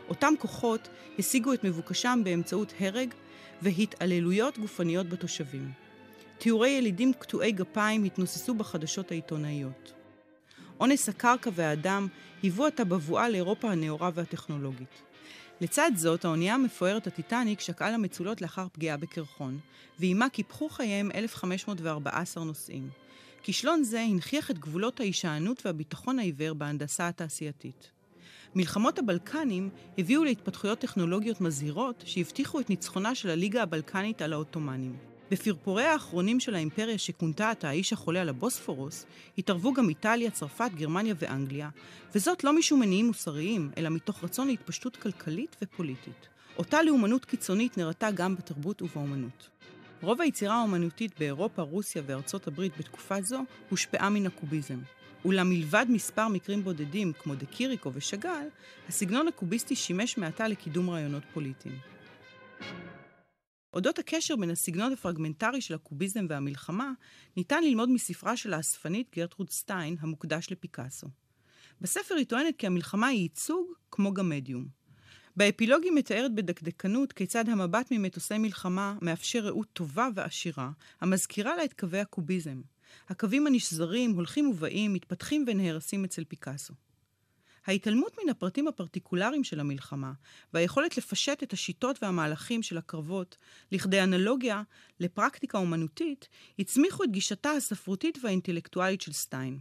אותם 0.09 0.33
כוחות 0.39 0.89
השיגו 1.19 1.53
את 1.53 1.63
מבוקשם 1.63 2.21
באמצעות 2.23 2.73
הרג 2.79 3.13
והתעללויות 3.61 4.57
גופניות 4.57 5.09
בתושבים. 5.09 5.71
תיאורי 6.37 6.69
ילידים 6.69 7.13
קטועי 7.13 7.51
גפיים 7.51 8.03
התנוססו 8.03 8.53
בחדשות 8.53 9.11
העיתונאיות. 9.11 9.93
אונס 10.79 11.09
הקרקע 11.09 11.49
והאדם 11.53 12.07
היוו 12.43 12.65
עתה 12.65 12.83
בבואה 12.83 13.29
לאירופה 13.29 13.71
הנאורה 13.71 14.09
והטכנולוגית. 14.13 15.01
לצד 15.61 15.91
זאת, 15.95 16.25
האונייה 16.25 16.55
המפוארת 16.55 17.07
הטיטניק 17.07 17.59
שקעה 17.59 17.91
למצולות 17.91 18.41
לאחר 18.41 18.67
פגיעה 18.71 18.97
בקרחון, 18.97 19.59
ועימה 19.99 20.29
קיפחו 20.29 20.69
חייהם 20.69 21.11
1,514 21.15 22.43
נוסעים. 22.43 22.89
כישלון 23.43 23.83
זה 23.83 24.01
הנכיח 24.01 24.51
את 24.51 24.59
גבולות 24.59 24.99
ההישענות 24.99 25.65
והביטחון 25.65 26.19
העיוור 26.19 26.53
בהנדסה 26.53 27.07
התעשייתית. 27.07 27.91
מלחמות 28.55 28.99
הבלקנים 28.99 29.69
הביאו 29.97 30.23
להתפתחויות 30.23 30.79
טכנולוגיות 30.79 31.41
מזהירות 31.41 32.03
שהבטיחו 32.05 32.59
את 32.59 32.69
ניצחונה 32.69 33.15
של 33.15 33.29
הליגה 33.29 33.63
הבלקנית 33.63 34.21
על 34.21 34.33
העות'מאנים. 34.33 35.08
בפרפורי 35.31 35.83
האחרונים 35.83 36.39
של 36.39 36.55
האימפריה 36.55 36.97
שכונתה 36.97 37.49
עתה 37.49 37.69
האיש 37.69 37.93
החולה 37.93 38.21
על 38.21 38.29
הבוספורוס, 38.29 39.05
התערבו 39.37 39.73
גם 39.73 39.89
איטליה, 39.89 40.31
צרפת, 40.31 40.69
גרמניה 40.75 41.15
ואנגליה, 41.19 41.69
וזאת 42.15 42.43
לא 42.43 42.53
משום 42.53 42.79
מניעים 42.79 43.07
מוסריים, 43.07 43.71
אלא 43.77 43.89
מתוך 43.89 44.23
רצון 44.23 44.47
להתפשטות 44.47 44.95
כלכלית 44.95 45.55
ופוליטית. 45.61 46.27
אותה 46.57 46.83
לאומנות 46.83 47.25
קיצונית 47.25 47.77
נראתה 47.77 48.11
גם 48.11 48.35
בתרבות 48.35 48.81
ובאומנות. 48.81 49.49
רוב 50.01 50.21
היצירה 50.21 50.55
האומנותית 50.55 51.19
באירופה, 51.19 51.61
רוסיה 51.61 52.01
וארצות 52.05 52.47
הברית 52.47 52.77
בתקופה 52.77 53.21
זו 53.21 53.43
הושפעה 53.69 54.09
מן 54.09 54.25
הקוביזם. 54.25 54.79
אולם 55.25 55.49
מלבד 55.49 55.85
מספר 55.89 56.27
מקרים 56.27 56.63
בודדים 56.63 57.13
כמו 57.13 57.35
דה 57.35 57.45
קיריקו 57.45 57.91
ושאגאל, 57.93 58.47
הסגנון 58.89 59.27
הקוביסטי 59.27 59.75
שימש 59.75 60.17
מעתה 60.17 60.47
לקידום 60.47 60.89
רעיונות 60.89 61.23
פוליטיים. 61.33 61.98
אודות 63.73 63.99
הקשר 63.99 64.35
בין 64.35 64.49
הסגנון 64.49 64.93
הפרגמנטרי 64.93 65.61
של 65.61 65.73
הקוביזם 65.73 66.25
והמלחמה, 66.29 66.91
ניתן 67.37 67.63
ללמוד 67.63 67.89
מספרה 67.89 68.37
של 68.37 68.53
האספנית 68.53 69.15
גרטרוד 69.15 69.49
סטיין, 69.49 69.95
המוקדש 69.99 70.47
לפיקאסו. 70.51 71.07
בספר 71.81 72.15
היא 72.15 72.25
טוענת 72.25 72.55
כי 72.57 72.67
המלחמה 72.67 73.07
היא 73.07 73.21
ייצוג 73.21 73.67
כמו 73.91 74.13
גם 74.13 74.29
מדיום. 74.29 74.67
באפילוג 75.35 75.83
היא 75.83 75.91
מתארת 75.91 76.35
בדקדקנות 76.35 77.13
כיצד 77.13 77.49
המבט 77.49 77.87
ממטוסי 77.91 78.37
מלחמה 78.37 78.95
מאפשר 79.01 79.39
ראות 79.39 79.67
טובה 79.73 80.09
ועשירה, 80.15 80.71
המזכירה 81.01 81.55
לה 81.55 81.63
את 81.63 81.73
קווי 81.73 81.99
הקוביזם. 81.99 82.61
הקווים 83.09 83.47
הנשזרים, 83.47 84.11
הולכים 84.11 84.49
ובאים, 84.49 84.93
מתפתחים 84.93 85.45
ונהרסים 85.47 86.03
אצל 86.03 86.23
פיקאסו. 86.23 86.73
ההתעלמות 87.69 88.17
מן 88.23 88.29
הפרטים 88.29 88.67
הפרטיקולריים 88.67 89.43
של 89.43 89.59
המלחמה 89.59 90.11
והיכולת 90.53 90.97
לפשט 90.97 91.43
את 91.43 91.53
השיטות 91.53 92.03
והמהלכים 92.03 92.63
של 92.63 92.77
הקרבות 92.77 93.37
לכדי 93.71 94.03
אנלוגיה 94.03 94.63
לפרקטיקה 94.99 95.57
אומנותית, 95.57 96.27
הצמיחו 96.59 97.03
את 97.03 97.11
גישתה 97.11 97.51
הספרותית 97.51 98.17
והאינטלקטואלית 98.23 99.01
של 99.01 99.13
סטיין. 99.13 99.59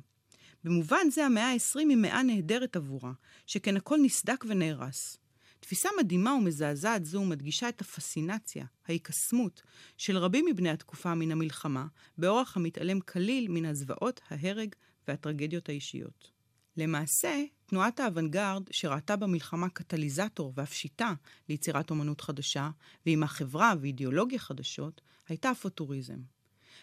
במובן 0.65 1.11
זה 1.11 1.27
המאה 1.27 1.53
ה-20 1.53 1.79
היא 1.79 1.97
מאה 1.97 2.23
נהדרת 2.23 2.77
עבורה, 2.77 3.13
שכן 3.47 3.77
הכל 3.77 3.99
נסדק 4.03 4.45
ונהרס. 4.49 5.17
תפיסה 5.61 5.89
מדהימה 5.99 6.33
ומזעזעת 6.33 7.05
זו 7.05 7.25
מדגישה 7.25 7.69
את 7.69 7.81
הפסינציה, 7.81 8.65
ההיקסמות, 8.87 9.63
של 9.97 10.19
רבים 10.19 10.47
מבני 10.47 10.71
התקופה 10.71 11.15
מן 11.15 11.33
המלחמה, 11.33 11.87
באורח 12.19 12.57
המתעלם 12.57 13.01
כליל 13.01 13.49
מן 13.49 13.65
הזוועות, 13.65 14.21
ההרג 14.31 14.75
והטרגדיות 15.09 15.69
האישיות. 15.69 16.31
למעשה, 16.77 17.45
תנועת 17.69 18.01
האוונגרד, 18.01 18.63
שראתה 18.71 19.17
במלחמה 19.17 19.69
קטליזטור 19.69 20.53
ואף 20.57 20.73
שיטה 20.73 21.13
ליצירת 21.49 21.91
אומנות 21.91 22.21
חדשה, 22.21 22.71
ועם 23.07 23.23
החברה 23.23 23.75
ואידיאולוגיה 23.81 24.39
חדשות, 24.39 25.01
הייתה 25.29 25.51
הפוטוריזם. 25.51 26.19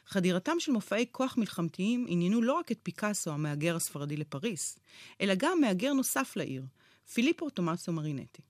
חדירתם 0.05 0.59
של 0.59 0.71
מופעי 0.71 1.05
כוח 1.11 1.37
מלחמתיים 1.37 2.05
עניינו 2.07 2.41
לא 2.41 2.53
רק 2.53 2.71
את 2.71 2.79
פיקאסו, 2.83 3.31
המהגר 3.31 3.75
הספרדי 3.75 4.17
לפריס, 4.17 4.79
אלא 5.21 5.33
גם 5.37 5.61
מהגר 5.61 5.93
נוסף 5.93 6.33
לעיר, 6.35 6.65
פיליפו 7.13 7.49
תומאסו 7.49 7.91
מרינטי. 7.91 8.41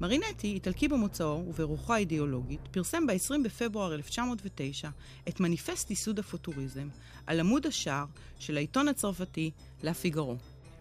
מרינטי, 0.00 0.46
איטלקי 0.46 0.88
במוצאו 0.88 1.44
וברוחו 1.46 1.94
האידיאולוגית, 1.94 2.60
פרסם 2.70 3.06
ב-20 3.06 3.34
בפברואר 3.44 3.94
1909 3.94 4.88
את 5.28 5.40
מניפסט 5.40 5.90
ייסוד 5.90 6.18
הפוטוריזם 6.18 6.88
על 7.26 7.40
עמוד 7.40 7.66
השער 7.66 8.04
של 8.38 8.56
העיתון 8.56 8.88
הצרפתי 8.88 9.50
לה 9.82 9.94
פיגארו. 9.94 10.36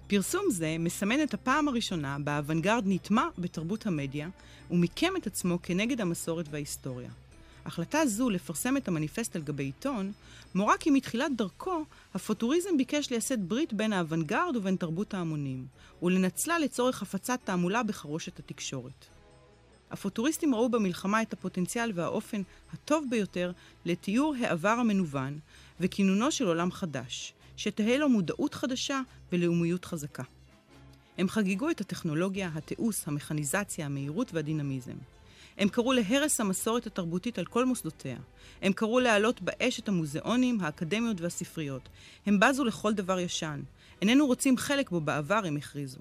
פרסום 0.08 0.46
זה 0.50 0.76
מסמן 0.80 1.24
את 1.24 1.34
הפעם 1.34 1.68
הראשונה 1.68 2.18
בה 2.24 2.32
האוונגרד 2.32 2.84
נטמע 2.86 3.28
בתרבות 3.38 3.86
המדיה 3.86 4.30
ומיקם 4.72 5.14
את 5.18 5.28
עצמו 5.28 5.60
כנגד 5.64 6.02
המסורת 6.02 6.46
וההיסטוריה. 6.52 7.10
החלטה 7.66 8.06
זו 8.06 8.30
לפרסם 8.30 8.78
את 8.78 8.88
המניפסט 8.88 9.36
על 9.36 9.42
גבי 9.42 9.64
עיתון, 9.64 10.12
מורה 10.56 10.78
כי 10.78 10.92
מתחילת 10.92 11.32
דרכו, 11.36 11.86
הפוטוריזם 12.14 12.78
ביקש 12.78 13.10
לייסד 13.10 13.50
ברית 13.50 13.74
בין 13.74 13.94
האוונגרד 13.94 14.56
ובין 14.56 14.76
תרבות 14.76 15.14
ההמונים, 15.14 15.66
ולנצלה 16.04 16.60
לצורך 16.60 17.02
הפצת 17.02 17.40
תעמולה 17.44 17.84
בחרושת 17.84 18.40
התקשורת. 18.40 19.06
הפוטוריסטים 19.92 20.56
ראו 20.56 20.70
במלחמה 20.70 21.22
את 21.22 21.34
הפוטנציאל 21.34 21.92
והאופן 21.96 22.42
הטוב 22.74 23.06
ביותר 23.10 23.52
לתיאור 23.86 24.36
העבר 24.40 24.70
המנוון 24.70 25.40
וכינונו 25.80 26.32
של 26.32 26.48
עולם 26.48 26.72
חדש, 26.72 27.34
שתהא 27.58 27.98
לו 27.98 28.10
מודעות 28.10 28.54
חדשה 28.54 29.02
ולאומיות 29.32 29.86
חזקה. 29.86 30.24
הם 31.18 31.30
חגגו 31.30 31.70
את 31.70 31.82
הטכנולוגיה, 31.82 32.50
התיעוש, 32.56 33.08
המכניזציה, 33.08 33.86
המהירות 33.86 34.34
והדינמיזם. 34.34 35.15
הם 35.58 35.70
קראו 35.70 35.94
להרס 35.94 36.40
המסורת 36.40 36.88
התרבותית 36.88 37.40
על 37.40 37.46
כל 37.46 37.66
מוסדותיה. 37.66 38.18
הם 38.62 38.74
קראו 38.74 39.00
להעלות 39.00 39.42
באש 39.42 39.80
את 39.80 39.88
המוזיאונים, 39.88 40.62
האקדמיות 40.62 41.22
והספריות. 41.22 41.90
הם 42.26 42.40
בזו 42.40 42.64
לכל 42.64 42.94
דבר 42.94 43.20
ישן. 43.20 43.62
איננו 44.02 44.28
רוצים 44.28 44.58
חלק 44.58 44.90
בו 44.90 45.02
בעבר, 45.02 45.42
הם 45.46 45.58
הכריזו. 45.58 46.00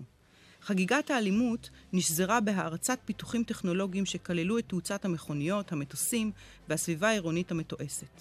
חגיגת 0.62 1.10
האלימות 1.10 1.70
נשזרה 1.92 2.40
בהערצת 2.40 2.98
פיתוחים 3.04 3.44
טכנולוגיים 3.44 4.06
שכללו 4.06 4.58
את 4.58 4.64
תאוצת 4.68 5.04
המכוניות, 5.04 5.72
המטוסים 5.72 6.30
והסביבה 6.68 7.08
העירונית 7.08 7.50
המתועסת. 7.50 8.20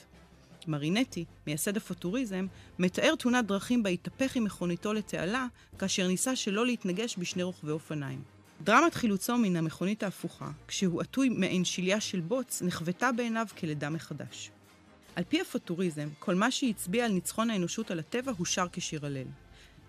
מרינטי, 0.67 1.25
מייסד 1.47 1.77
הפוטוריזם, 1.77 2.47
מתאר 2.79 3.15
תאונת 3.15 3.45
דרכים 3.45 3.83
בה 3.83 3.89
התהפך 3.89 4.35
עם 4.35 4.43
מכוניתו 4.43 4.93
לתעלה, 4.93 5.47
כאשר 5.77 6.07
ניסה 6.07 6.35
שלא 6.35 6.65
להתנגש 6.65 7.15
בשני 7.17 7.43
רוכבי 7.43 7.71
אופניים. 7.71 8.32
דרמת 8.63 8.93
חילוצו 8.93 9.37
מן 9.37 9.55
המכונית 9.55 10.03
ההפוכה, 10.03 10.51
כשהוא 10.67 11.01
עטוי 11.01 11.29
מעין 11.29 11.65
שליה 11.65 12.01
של 12.01 12.19
בוץ, 12.19 12.61
נחוותה 12.61 13.11
בעיניו 13.11 13.47
כלידה 13.59 13.89
מחדש. 13.89 14.51
על 15.15 15.23
פי 15.29 15.41
הפוטוריזם, 15.41 16.09
כל 16.19 16.35
מה 16.35 16.51
שהצביע 16.51 17.05
על 17.05 17.11
ניצחון 17.11 17.49
האנושות 17.49 17.91
על 17.91 17.99
הטבע 17.99 18.31
הושר 18.37 18.65
כשיר 18.71 19.05
הלל. 19.05 19.27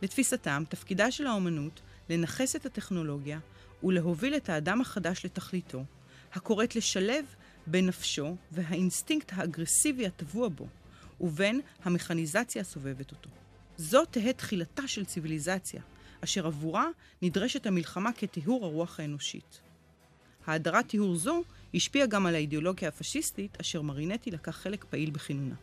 לתפיסתם, 0.03 0.63
תפקידה 0.69 1.11
של 1.11 1.27
האומנות 1.27 1.81
לנכס 2.11 2.57
את 2.57 2.67
הטכנולוגיה 2.67 3.39
ולהוביל 3.85 4.37
את 4.37 4.49
האדם 4.49 4.81
החדש 4.81 5.25
לתכליתו, 5.25 5.85
הקוראת 6.33 6.77
לשלב 6.77 7.25
בין 7.67 7.87
נפשו 7.87 8.37
והאינסטינקט 8.53 9.33
האגרסיבי 9.35 10.07
הטבוע 10.07 10.49
בו, 10.49 10.67
ובין 11.21 11.61
המכניזציה 11.85 12.63
הסובבת 12.63 13.11
אותו. 13.11 13.31
זו 13.77 14.05
תהא 14.05 14.33
תחילתה 14.33 14.89
של 14.89 15.05
ציוויליזציה, 15.05 15.83
אשר 16.25 16.47
עבורה 16.47 16.89
נדרשת 17.23 17.67
המלחמה 17.67 18.13
כטיהור 18.13 18.65
הרוח 18.65 19.01
האנושית. 19.01 19.61
האדרת 20.47 20.87
טיהור 20.87 21.17
זו 21.17 21.43
השפיעה 21.75 22.07
גם 22.07 22.27
על 22.27 22.35
האידיאולוגיה 22.35 22.89
הפשיסטית, 22.89 23.61
אשר 23.61 23.83
מרינטי 23.83 24.31
לקח 24.31 24.57
חלק 24.57 24.85
פעיל 24.85 25.11
בכינונה. 25.11 25.55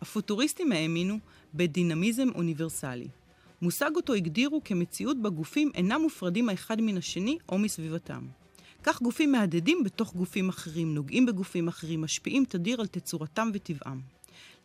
הפוטוריסטים 0.00 0.72
האמינו 0.72 1.18
בדינמיזם 1.54 2.28
אוניברסלי. 2.34 3.08
מושג 3.62 3.90
אותו 3.96 4.14
הגדירו 4.14 4.60
כמציאות 4.64 5.22
בה 5.22 5.28
גופים 5.28 5.70
אינם 5.74 6.00
מופרדים 6.02 6.48
האחד 6.48 6.80
מן 6.80 6.96
השני 6.96 7.38
או 7.48 7.58
מסביבתם. 7.58 8.26
כך 8.82 9.02
גופים 9.02 9.32
מהדהדים 9.32 9.84
בתוך 9.84 10.14
גופים 10.14 10.48
אחרים, 10.48 10.94
נוגעים 10.94 11.26
בגופים 11.26 11.68
אחרים, 11.68 12.00
משפיעים 12.00 12.44
תדיר 12.44 12.80
על 12.80 12.86
תצורתם 12.86 13.50
וטבעם. 13.54 14.00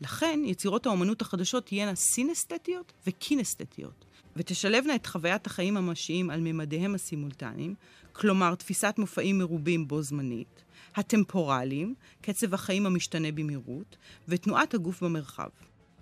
לכן, 0.02 0.40
יצירות 0.46 0.86
האומנות 0.86 1.22
החדשות 1.22 1.66
תהיינה 1.66 1.96
סינסתטיות 1.96 2.94
וקינסתטיות, 3.08 4.06
ותשלבנה 4.36 4.96
את 4.96 5.06
חוויית 5.06 5.48
החיים 5.48 5.78
הממשיים 5.78 6.30
על 6.30 6.40
ממדיהם 6.40 6.96
הסימולטניים, 6.96 7.76
כלומר 8.12 8.56
תפיסת 8.56 8.96
מופעים 8.98 9.38
מרובים 9.38 9.88
בו 9.88 10.02
זמנית, 10.02 10.64
הטמפורליים, 10.96 11.96
קצב 12.22 12.54
החיים 12.54 12.86
המשתנה 12.86 13.32
במהירות, 13.32 13.98
ותנועת 14.28 14.74
הגוף 14.74 15.04
במרחב. 15.04 15.50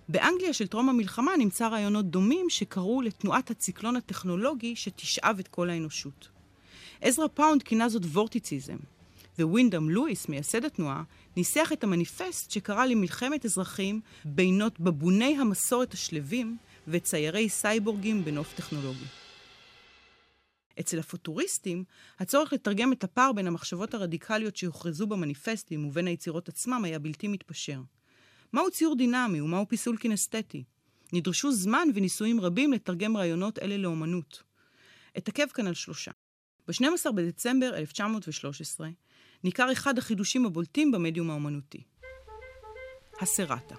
באנגליה 0.10 0.54
של 0.54 0.68
טרום 0.68 0.90
המלחמה 0.90 1.32
נמצא 1.38 1.68
רעיונות 1.68 2.06
דומים 2.06 2.50
שקראו 2.50 3.02
לתנועת 3.02 3.52
הציקלון 3.52 3.96
הטכנולוגי 3.96 4.76
שתשאב 4.76 5.40
את 5.40 5.48
כל 5.48 5.70
האנושות. 5.70 6.30
עזרא 7.02 7.28
פאונד 7.34 7.64
כינה 7.64 7.90
זאת 7.90 8.06
וורטיציזם, 8.06 8.78
ווינדאם 9.44 9.90
לואיס, 9.90 10.30
מייסד 10.30 10.66
התנועה, 10.66 11.04
ניסח 11.38 11.70
את 11.74 11.84
המניפסט 11.84 12.52
שקרא 12.52 12.86
למלחמת 12.86 13.46
אזרחים 13.46 14.02
בינות 14.26 14.80
בבוני 14.80 15.38
המסורת 15.38 15.94
השלווים 15.94 16.58
וציירי 16.88 17.50
סייבורגים 17.50 18.26
בנוף 18.26 18.54
טכנולוגי. 18.56 19.06
אצל 20.80 21.00
הפוטוריסטים, 21.00 21.84
הצורך 22.20 22.54
לתרגם 22.54 22.94
את 22.94 23.04
הפער 23.04 23.32
בין 23.34 23.48
המחשבות 23.48 23.94
הרדיקליות 23.94 24.56
שהוכרזו 24.56 25.08
במניפסטים 25.08 25.86
ובין 25.86 26.08
היצירות 26.08 26.50
עצמם 26.50 26.84
היה 26.84 27.00
בלתי 27.00 27.28
מתפשר. 27.28 27.82
מהו 28.54 28.72
ציור 28.72 28.96
דינמי 28.96 29.42
ומהו 29.42 29.68
פיסול 29.68 29.98
קינסתטי? 29.98 30.64
נדרשו 31.14 31.52
זמן 31.52 31.88
וניסויים 31.96 32.42
רבים 32.42 32.74
לתרגם 32.74 33.18
רעיונות 33.18 33.60
אלה 33.60 33.78
לאומנות. 33.78 34.44
אתעכב 35.18 35.48
כאן 35.54 35.68
על 35.68 35.74
שלושה. 35.74 36.12
ב-12 36.68 37.12
בדצמבר 37.12 37.76
1913 37.78 38.90
ניכר 39.44 39.72
אחד 39.72 39.98
החידושים 39.98 40.46
הבולטים 40.46 40.92
במדיום 40.92 41.30
האומנותי. 41.30 41.84
הסרטה. 43.22 43.76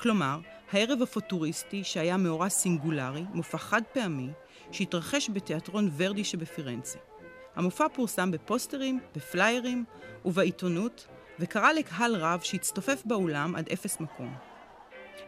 כלומר, 0.00 0.38
הערב 0.72 1.02
הפוטוריסטי 1.02 1.84
שהיה 1.84 2.16
מאורע 2.16 2.48
סינגולרי, 2.48 3.24
מופע 3.34 3.58
חד 3.58 3.82
פעמי, 3.92 4.28
שהתרחש 4.72 5.30
בתיאטרון 5.30 5.90
ורדי 5.96 6.24
שבפירנצה. 6.24 6.98
המופע 7.56 7.88
פורסם 7.88 8.30
בפוסטרים, 8.30 9.00
בפליירים 9.16 9.84
ובעיתונות, 10.24 11.06
וקרא 11.38 11.72
לקהל 11.72 12.16
רב 12.16 12.40
שהצטופף 12.40 13.02
באולם 13.04 13.56
עד 13.56 13.68
אפס 13.68 14.00
מקום. 14.00 14.34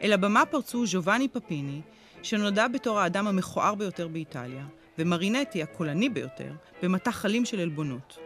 אל 0.03 0.13
הבמה 0.13 0.47
פרצו 0.47 0.87
ז'ובאני 0.87 1.29
פפיני, 1.29 1.81
שנודע 2.23 2.69
בתור 2.69 3.01
האדם 3.01 3.27
המכוער 3.27 3.75
ביותר 3.75 4.09
באיטליה, 4.09 4.67
ומרינטי, 4.99 5.63
הקולני 5.63 6.09
ביותר, 6.09 6.53
במטח 6.83 7.11
חלים 7.11 7.45
של 7.45 7.61
עלבונות. 7.61 8.19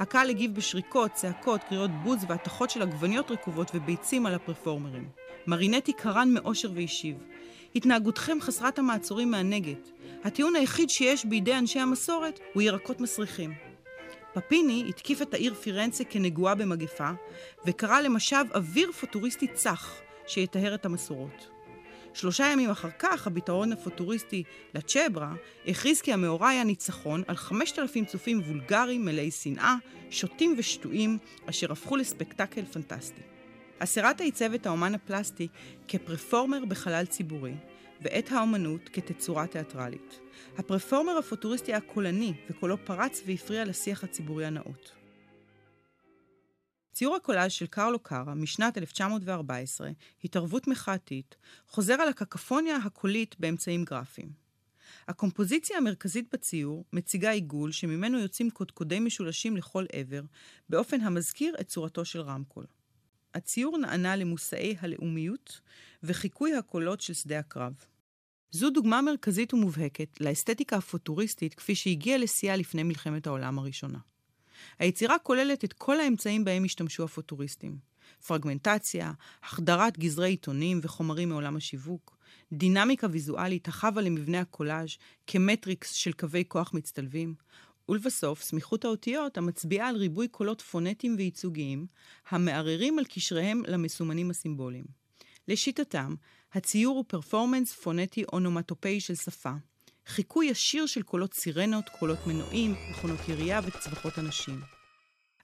הקהל 0.00 0.30
הגיב 0.30 0.54
בשריקות, 0.54 1.12
צעקות, 1.12 1.60
קריאות 1.68 1.90
בוז 1.90 2.24
והתכות 2.28 2.70
של 2.70 2.82
עגבניות 2.82 3.30
רקובות 3.30 3.70
וביצים 3.74 4.26
על 4.26 4.34
הפרפורמרים. 4.34 5.08
מרינטי 5.46 5.92
קרן 5.92 6.34
מאושר 6.34 6.70
והשיב: 6.74 7.16
התנהגותכם 7.76 8.38
חסרת 8.40 8.78
המעצורים 8.78 9.30
מהנגד. 9.30 9.74
הטיעון 10.24 10.56
היחיד 10.56 10.90
שיש 10.90 11.24
בידי 11.24 11.54
אנשי 11.54 11.78
המסורת 11.80 12.40
הוא 12.52 12.62
ירקות 12.62 13.00
מסריחים. 13.00 13.54
פפיני 14.34 14.84
התקיף 14.88 15.22
את 15.22 15.34
העיר 15.34 15.54
פירנצה 15.54 16.04
כנגועה 16.04 16.54
במגפה, 16.54 17.10
וקרא 17.66 18.00
למשב 18.00 18.44
אוויר 18.54 18.92
פוטוריסטי 18.92 19.46
צח 19.46 19.94
שיטהר 20.26 20.74
את 20.74 20.84
המסורות. 20.84 21.53
שלושה 22.14 22.46
ימים 22.52 22.70
אחר 22.70 22.90
כך, 22.98 23.26
הביטאון 23.26 23.72
הפוטוריסטי 23.72 24.42
לצ'ברה 24.74 25.34
הכריז 25.66 26.00
כי 26.00 26.12
המאורע 26.12 26.48
היה 26.48 26.64
ניצחון 26.64 27.22
על 27.26 27.36
חמשת 27.36 27.78
אלפים 27.78 28.04
צופים 28.04 28.40
וולגריים 28.40 29.04
מלאי 29.04 29.30
שנאה, 29.30 29.76
שוטים 30.10 30.54
ושטויים, 30.58 31.18
אשר 31.46 31.72
הפכו 31.72 31.96
לספקטקל 31.96 32.64
פנטסטי. 32.64 33.20
הסרטה 33.80 34.24
עיצב 34.24 34.54
את 34.54 34.66
האומן 34.66 34.94
הפלסטי 34.94 35.48
כפרפורמר 35.88 36.64
בחלל 36.64 37.04
ציבורי, 37.06 37.54
ואת 38.02 38.32
האומנות 38.32 38.88
כתצורה 38.92 39.46
תיאטרלית. 39.46 40.20
הפרפורמר 40.58 41.18
הפוטוריסטי 41.18 41.74
הקולני, 41.74 42.32
וקולו 42.50 42.84
פרץ 42.84 43.22
והפריע 43.26 43.64
לשיח 43.64 44.04
הציבורי 44.04 44.46
הנאות. 44.46 45.03
ציור 46.94 47.16
הקולאז' 47.16 47.52
של 47.52 47.66
קרלו 47.66 47.98
קארה 47.98 48.34
משנת 48.34 48.78
1914, 48.78 49.90
התערבות 50.24 50.66
מחאתית, 50.66 51.36
חוזר 51.66 51.94
על 51.94 52.08
הקקפוניה 52.08 52.76
הקולית 52.76 53.36
באמצעים 53.38 53.84
גרפיים. 53.84 54.32
הקומפוזיציה 55.08 55.76
המרכזית 55.78 56.34
בציור 56.34 56.84
מציגה 56.92 57.30
עיגול 57.30 57.72
שממנו 57.72 58.18
יוצאים 58.18 58.50
קודקודי 58.50 59.00
משולשים 59.00 59.56
לכל 59.56 59.84
עבר, 59.92 60.22
באופן 60.68 61.00
המזכיר 61.00 61.54
את 61.60 61.68
צורתו 61.68 62.04
של 62.04 62.20
רמקול. 62.20 62.66
הציור 63.34 63.78
נענה 63.78 64.16
למושאי 64.16 64.76
הלאומיות 64.80 65.60
וחיקוי 66.02 66.54
הקולות 66.54 67.00
של 67.00 67.14
שדה 67.14 67.38
הקרב. 67.38 67.72
זו 68.50 68.70
דוגמה 68.70 69.02
מרכזית 69.02 69.54
ומובהקת 69.54 70.20
לאסתטיקה 70.20 70.76
הפוטוריסטית 70.76 71.54
כפי 71.54 71.74
שהגיעה 71.74 72.18
לשיאה 72.18 72.56
לפני 72.56 72.82
מלחמת 72.82 73.26
העולם 73.26 73.58
הראשונה. 73.58 73.98
היצירה 74.78 75.18
כוללת 75.18 75.64
את 75.64 75.72
כל 75.72 76.00
האמצעים 76.00 76.44
בהם 76.44 76.64
השתמשו 76.64 77.04
הפוטוריסטים. 77.04 77.78
פרגמנטציה, 78.26 79.12
החדרת 79.42 79.98
גזרי 79.98 80.30
עיתונים 80.30 80.80
וחומרים 80.82 81.28
מעולם 81.28 81.56
השיווק, 81.56 82.16
דינמיקה 82.52 83.06
ויזואלית 83.10 83.68
החבה 83.68 84.00
למבנה 84.00 84.40
הקולאז' 84.40 84.88
כמטריקס 85.26 85.92
של 85.92 86.12
קווי 86.12 86.44
כוח 86.48 86.74
מצטלבים, 86.74 87.34
ולבסוף, 87.88 88.42
סמיכות 88.42 88.84
האותיות 88.84 89.38
המצביעה 89.38 89.88
על 89.88 89.96
ריבוי 89.96 90.28
קולות 90.28 90.60
פונטיים 90.60 91.14
וייצוגיים, 91.18 91.86
המערערים 92.28 92.98
על 92.98 93.04
קשריהם 93.04 93.62
למסומנים 93.66 94.30
הסימבוליים. 94.30 94.84
לשיטתם, 95.48 96.14
הציור 96.52 96.96
הוא 96.96 97.04
פרפורמנס 97.08 97.72
פונטי 97.72 98.24
אונומטופאי 98.32 99.00
של 99.00 99.14
שפה, 99.14 99.52
חיקוי 100.06 100.46
ישיר 100.46 100.86
של 100.86 101.02
קולות 101.02 101.34
סירנות, 101.34 101.88
קולות 101.88 102.26
מנועים, 102.26 102.74
מכונות 102.90 103.28
ירייה 103.28 103.60
וצווחות 103.64 104.18
אנשים. 104.18 104.60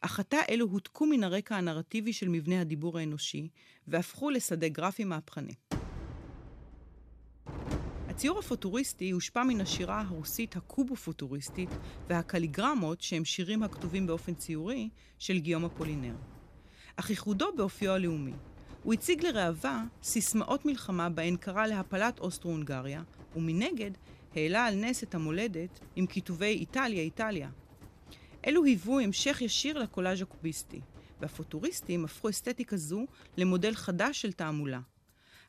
אך 0.00 0.20
עתה 0.20 0.38
אלו 0.48 0.66
הותקו 0.66 1.06
מן 1.06 1.24
הרקע 1.24 1.56
הנרטיבי 1.56 2.12
של 2.12 2.28
מבנה 2.28 2.60
הדיבור 2.60 2.98
האנושי, 2.98 3.48
והפכו 3.88 4.30
לשדה 4.30 4.68
גרפי 4.68 5.04
מהפכני. 5.04 5.54
הציור 8.08 8.38
הפוטוריסטי 8.38 9.10
הושפע 9.10 9.42
מן 9.44 9.60
השירה 9.60 10.00
הרוסית 10.08 10.56
הקובו-פוטוריסטית 10.56 11.70
והקליגרמות, 12.08 13.00
שהם 13.00 13.24
שירים 13.24 13.62
הכתובים 13.62 14.06
באופן 14.06 14.34
ציורי, 14.34 14.88
של 15.18 15.38
גיום 15.38 15.64
אפולינר. 15.64 16.14
אך 16.96 17.10
ייחודו 17.10 17.52
באופיו 17.56 17.92
הלאומי. 17.92 18.32
הוא 18.82 18.94
הציג 18.94 19.26
לראווה 19.26 19.84
סיסמאות 20.02 20.66
מלחמה 20.66 21.08
בהן 21.08 21.36
קרא 21.36 21.66
להפלת 21.66 22.18
אוסטרו-הונגריה, 22.18 23.02
ומנגד 23.36 23.90
העלה 24.36 24.66
על 24.66 24.74
נס 24.74 25.02
את 25.02 25.14
המולדת 25.14 25.80
עם 25.96 26.06
כיתובי 26.06 26.46
איטליה, 26.46 27.02
איטליה. 27.02 27.50
אלו 28.46 28.64
היוו 28.64 29.00
המשך 29.00 29.40
ישיר 29.40 29.78
לקולאז' 29.78 30.22
הקוביסטי, 30.22 30.80
והפוטוריסטים 31.20 32.04
הפכו 32.04 32.30
אסתטיקה 32.30 32.76
זו 32.76 33.06
למודל 33.36 33.74
חדש 33.74 34.22
של 34.22 34.32
תעמולה. 34.32 34.80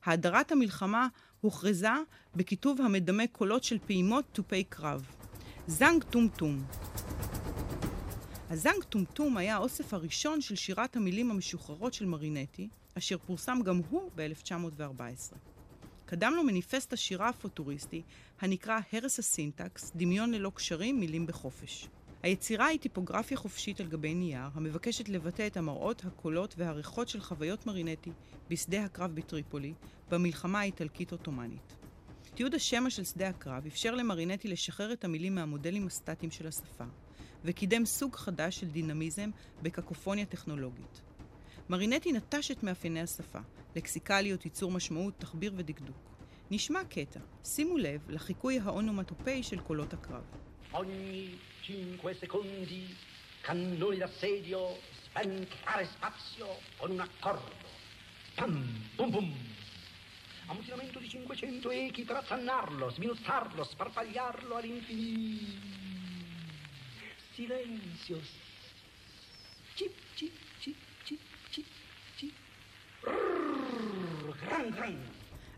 האדרת 0.03 0.51
המלחמה 0.51 1.07
הוכרזה 1.41 1.87
בכיתוב 2.35 2.81
המדמה 2.81 3.27
קולות 3.31 3.63
של 3.63 3.77
פעימות 3.85 4.25
תופי 4.31 4.63
קרב. 4.63 5.05
זנג 5.67 6.03
טומטום. 6.03 6.63
הזנג 8.49 8.83
טומטום 8.89 9.37
היה 9.37 9.55
האוסף 9.55 9.93
הראשון 9.93 10.41
של 10.41 10.55
שירת 10.55 10.95
המילים 10.95 11.31
המשוחררות 11.31 11.93
של 11.93 12.05
מרינטי, 12.05 12.69
אשר 12.97 13.17
פורסם 13.17 13.59
גם 13.63 13.81
הוא 13.89 14.11
ב-1914. 14.15 15.35
קדם 16.05 16.33
לו 16.35 16.43
מניפסט 16.43 16.93
השירה 16.93 17.29
הפוטוריסטי, 17.29 18.01
הנקרא 18.41 18.79
הרס 18.93 19.19
הסינטקס, 19.19 19.91
דמיון 19.95 20.31
ללא 20.31 20.51
קשרים, 20.55 20.99
מילים 20.99 21.25
בחופש. 21.25 21.87
היצירה 22.23 22.65
היא 22.65 22.79
טיפוגרפיה 22.79 23.37
חופשית 23.37 23.79
על 23.79 23.87
גבי 23.87 24.13
נייר, 24.13 24.49
המבקשת 24.53 25.09
לבטא 25.09 25.47
את 25.47 25.57
המראות, 25.57 26.05
הקולות 26.05 26.55
והריחות 26.57 27.09
של 27.09 27.21
חוויות 27.21 27.65
מרינטי 27.65 28.11
בשדה 28.49 28.83
הקרב 28.83 29.15
בטריפולי, 29.15 29.73
במלחמה 30.09 30.59
האיטלקית-עות'מאנית. 30.59 31.75
תיעוד 32.35 32.55
השמע 32.55 32.89
של 32.89 33.03
שדה 33.03 33.29
הקרב 33.29 33.65
אפשר 33.65 33.95
למרינטי 33.95 34.47
לשחרר 34.47 34.93
את 34.93 35.03
המילים 35.03 35.35
מהמודלים 35.35 35.87
הסטטיים 35.87 36.31
של 36.31 36.47
השפה, 36.47 36.85
וקידם 37.43 37.85
סוג 37.85 38.15
חדש 38.15 38.59
של 38.59 38.67
דינמיזם 38.67 39.29
בקקופוניה 39.61 40.25
טכנולוגית. 40.25 41.01
מרינטי 41.69 42.11
נטש 42.11 42.51
את 42.51 42.63
מאפייני 42.63 43.01
השפה, 43.01 43.39
לקסיקליות, 43.75 44.45
ייצור 44.45 44.71
משמעות, 44.71 45.13
תחביר 45.17 45.53
ודקדוק. 45.57 46.10
נשמע 46.50 46.84
קטע, 46.84 47.20
שימו 47.44 47.78
לב 47.78 48.10
לחיקוי 48.10 48.58
האונומטופאי 48.64 49.42
של 49.42 49.60
קולות 49.60 49.92
הקרב. 49.92 50.24
Ogni 50.72 51.38
cinque 51.66 52.12
secondi 52.20 52.84
cannoni 53.46 53.96
d'assedio 53.96 54.76
spentare 55.04 55.84
spazio 55.94 56.48
con 56.78 56.90
un 56.90 57.00
accordo. 57.00 57.66
Pam, 58.34 58.52
pum 58.96 59.10
pum. 59.10 59.28
Ammutinamento 60.48 60.98
di 60.98 61.08
500 61.08 61.70
echi 61.70 62.02
per 62.04 62.16
attannarlo, 62.16 62.90
sminuzzarlo, 62.90 63.64
sparpagliarlo 63.64 64.54
all'infinito. 64.54 65.66
Silenzio. 67.32 68.20
Cip, 69.74 69.94
cip, 70.14 70.36
cip, 70.60 70.76
cip, 71.04 71.20
cip, 71.50 71.66
cip. 72.16 72.34
Rrrr, 73.02 74.36
gran, 74.42 74.70
gran. 74.70 74.96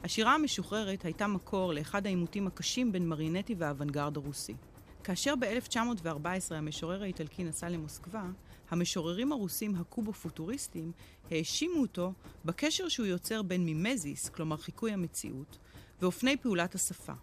השירה 0.03 0.35
המשוחררת 0.35 1.05
הייתה 1.05 1.27
מקור 1.27 1.73
לאחד 1.73 2.05
העימותים 2.05 2.47
הקשים 2.47 2.91
בין 2.91 3.07
מרינטי 3.09 3.55
והאוונגרד 3.57 4.17
הרוסי. 4.17 4.55
כאשר 5.03 5.33
ב-1914 5.39 6.55
המשורר 6.55 7.03
האיטלקי 7.03 7.43
נסע 7.43 7.69
למוסקבה, 7.69 8.23
המשוררים 8.69 9.31
הרוסים 9.31 9.75
הקובו-פוטוריסטים 9.75 10.91
האשימו 11.31 11.81
אותו 11.81 12.13
בקשר 12.45 12.87
שהוא 12.87 13.05
יוצר 13.05 13.41
בין 13.41 13.65
מימזיס, 13.65 14.29
כלומר 14.29 14.57
חיקוי 14.57 14.91
המציאות, 14.91 15.57
ואופני 16.01 16.37
פעולת 16.37 16.75
השפה. 16.75 17.13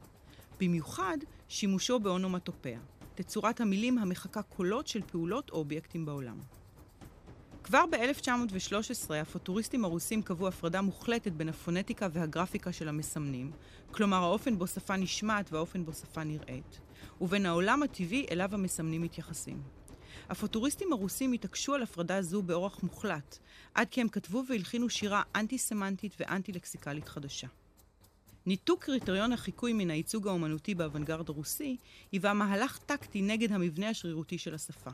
במיוחד 0.60 1.18
שימושו 1.48 2.00
באונומטופיה, 2.00 2.80
תצורת 3.14 3.60
המילים 3.60 3.98
המחקה 3.98 4.42
קולות 4.42 4.86
של 4.86 5.02
פעולות 5.02 5.50
או 5.50 5.56
אובייקטים 5.56 6.06
בעולם. 6.06 6.38
כבר 7.70 7.84
ב-1913 7.90 9.14
הפוטוריסטים 9.14 9.84
הרוסים 9.84 10.22
קבעו 10.22 10.48
הפרדה 10.48 10.80
מוחלטת 10.80 11.32
בין 11.32 11.48
הפונטיקה 11.48 12.08
והגרפיקה 12.12 12.72
של 12.72 12.88
המסמנים, 12.88 13.52
כלומר 13.90 14.16
האופן 14.16 14.58
בו 14.58 14.66
שפה 14.66 14.96
נשמעת 14.96 15.52
והאופן 15.52 15.84
בו 15.84 15.92
שפה 15.92 16.24
נראית, 16.24 16.80
ובין 17.20 17.46
העולם 17.46 17.82
הטבעי 17.82 18.26
אליו 18.30 18.54
המסמנים 18.54 19.02
מתייחסים. 19.02 19.62
הפוטוריסטים 20.28 20.92
הרוסים 20.92 21.32
התעקשו 21.32 21.74
על 21.74 21.82
הפרדה 21.82 22.22
זו 22.22 22.42
באורח 22.42 22.82
מוחלט, 22.82 23.38
עד 23.74 23.88
כי 23.90 24.00
הם 24.00 24.08
כתבו 24.08 24.42
והלחינו 24.48 24.88
שירה 24.88 25.22
אנטי-סמנטית 25.36 26.12
ואנטי-לקסיקלית 26.20 27.08
חדשה. 27.08 27.48
ניתוק 28.46 28.84
קריטריון 28.84 29.32
החיקוי 29.32 29.72
מן 29.72 29.90
הייצוג 29.90 30.28
האומנותי 30.28 30.74
באוונגרד 30.74 31.28
הרוסי 31.28 31.76
היווה 32.12 32.34
מהלך 32.34 32.78
טקטי 32.78 33.22
נגד 33.22 33.52
המבנה 33.52 33.88
השרירותי 33.88 34.38
של 34.38 34.54
השפה. 34.54 34.90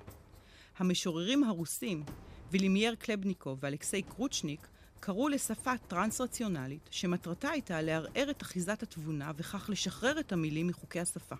המשוררים 0.78 1.44
הרוסים, 1.44 2.04
ולימיר 2.50 2.94
חלבניקוב 2.94 3.58
ואלכסיי 3.62 4.02
קרוצ'ניך, 4.02 4.68
קראו 5.00 5.28
לשפה 5.28 5.72
טרנס-רציונלית, 5.88 6.88
שמטרתה 6.90 7.50
הייתה 7.50 7.82
לערער 7.82 8.30
את 8.30 8.42
אחיזת 8.42 8.82
התבונה 8.82 9.32
וכך 9.36 9.70
לשחרר 9.70 10.20
את 10.20 10.32
המילים 10.32 10.66
מחוקי 10.66 11.00
השפה. 11.00 11.34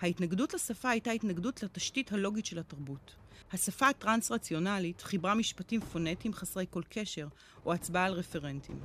ההתנגדות 0.00 0.54
לשפה 0.54 0.88
הייתה 0.88 1.10
התנגדות 1.10 1.62
לתשתית 1.62 2.12
הלוגית 2.12 2.46
של 2.46 2.58
התרבות. 2.58 3.14
השפה 3.52 3.88
הטרנס-רציונלית 3.88 5.00
חיברה 5.00 5.34
משפטים 5.34 5.80
פונטיים 5.80 6.34
חסרי 6.34 6.66
כל 6.70 6.82
קשר, 6.88 7.28
או 7.66 7.72
הצבעה 7.72 8.04
על 8.04 8.12
רפרנטים. 8.12 8.80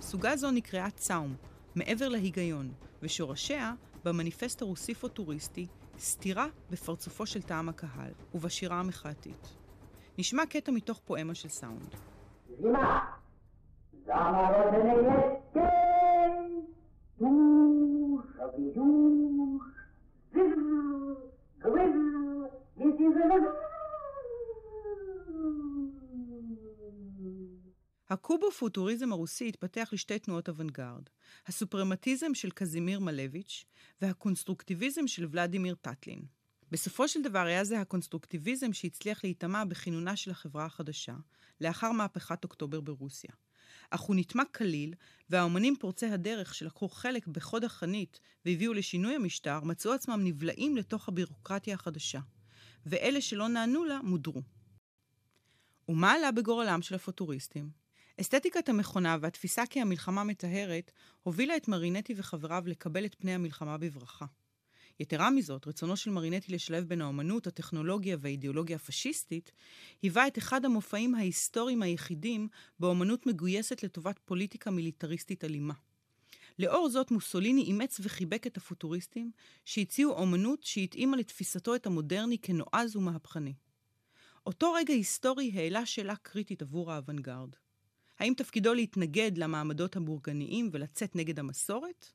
סוגה 0.00 0.36
זו 0.36 0.50
נקראה 0.50 0.90
צאום, 0.90 1.36
מעבר 1.74 2.08
להיגיון, 2.08 2.72
ושורשיה 3.02 3.74
במניפסט 4.04 4.62
הרוסי-פוטוריסטי, 4.62 5.66
סתירה 5.98 6.46
בפרצופו 6.70 7.26
של 7.26 7.42
טעם 7.42 7.68
הקהל, 7.68 8.12
ובשירה 8.34 8.80
המחאתית. 8.80 9.61
נשמע 10.18 10.46
קטע 10.46 10.72
מתוך 10.72 11.00
פואמה 11.04 11.34
של 11.34 11.48
סאונד. 11.48 11.94
I 14.08 14.32
הקובו-פוטוריזם 28.12 29.12
הרוסי 29.12 29.48
התפתח 29.48 29.90
לשתי 29.92 30.18
תנועות 30.18 30.48
אוונגרד, 30.48 31.02
הסופרמטיזם 31.46 32.34
של 32.34 32.50
קזימיר 32.50 33.00
מלביץ' 33.00 33.64
והקונסטרוקטיביזם 34.02 35.06
של 35.06 35.26
ולדימיר 35.30 35.74
טטלין. 35.74 36.22
בסופו 36.72 37.08
של 37.08 37.22
דבר 37.22 37.38
היה 37.38 37.64
זה 37.64 37.80
הקונסטרוקטיביזם 37.80 38.72
שהצליח 38.72 39.24
להיטמע 39.24 39.64
בכינונה 39.64 40.16
של 40.16 40.30
החברה 40.30 40.64
החדשה, 40.64 41.14
לאחר 41.60 41.92
מהפכת 41.92 42.44
אוקטובר 42.44 42.80
ברוסיה. 42.80 43.30
אך 43.90 44.00
הוא 44.00 44.16
נטמע 44.16 44.44
כליל, 44.44 44.94
והאומנים 45.30 45.76
פורצי 45.76 46.06
הדרך 46.06 46.54
שלקחו 46.54 46.88
חלק 46.88 47.26
בחוד 47.26 47.64
החנית 47.64 48.20
והביאו 48.44 48.72
לשינוי 48.72 49.14
המשטר, 49.14 49.60
מצאו 49.60 49.92
עצמם 49.92 50.20
נבלעים 50.24 50.76
לתוך 50.76 51.08
הבירוקרטיה 51.08 51.74
החדשה, 51.74 52.20
ואלה 52.86 53.20
שלא 53.20 53.48
נענו 53.48 53.84
לה 53.84 53.98
מודרו. 54.02 54.42
ומה 55.88 56.12
עלה 56.12 56.32
בגורלם 56.32 56.82
של 56.82 56.94
הפוטוריסטים? 56.94 57.70
אסתטיקת 58.20 58.68
המכונה 58.68 59.16
והתפיסה 59.20 59.66
כי 59.66 59.80
המלחמה 59.80 60.24
מטהרת, 60.24 60.92
הובילה 61.22 61.56
את 61.56 61.68
מרינטי 61.68 62.14
וחבריו 62.16 62.62
לקבל 62.66 63.04
את 63.04 63.14
פני 63.14 63.34
המלחמה 63.34 63.78
בברכה. 63.78 64.26
יתרה 65.00 65.30
מזאת, 65.30 65.66
רצונו 65.66 65.96
של 65.96 66.10
מרינטי 66.10 66.52
לשלב 66.52 66.84
בין 66.84 67.00
האומנות, 67.00 67.46
הטכנולוגיה 67.46 68.16
והאידיאולוגיה 68.20 68.76
הפשיסטית, 68.76 69.52
היווה 70.02 70.26
את 70.26 70.38
אחד 70.38 70.64
המופעים 70.64 71.14
ההיסטוריים 71.14 71.82
היחידים 71.82 72.48
באומנות 72.80 73.26
מגויסת 73.26 73.82
לטובת 73.82 74.18
פוליטיקה 74.24 74.70
מיליטריסטית 74.70 75.44
אלימה. 75.44 75.74
לאור 76.58 76.88
זאת, 76.88 77.10
מוסוליני 77.10 77.62
אימץ 77.62 78.00
וחיבק 78.02 78.46
את 78.46 78.56
הפוטוריסטים, 78.56 79.30
שהציעו 79.64 80.12
אומנות 80.12 80.62
שהתאימה 80.62 81.16
לתפיסתו 81.16 81.74
את 81.74 81.86
המודרני 81.86 82.38
כנועז 82.38 82.96
ומהפכני. 82.96 83.54
אותו 84.46 84.72
רגע 84.72 84.94
היסטורי 84.94 85.52
העלה 85.54 85.86
שאלה 85.86 86.16
קריטית 86.16 86.62
עבור 86.62 86.92
האוונגרד. 86.92 87.48
האם 88.18 88.34
תפקידו 88.36 88.74
להתנגד 88.74 89.38
למעמדות 89.38 89.96
הבורגניים 89.96 90.70
ולצאת 90.72 91.16
נגד 91.16 91.38
המסורת? 91.38 92.12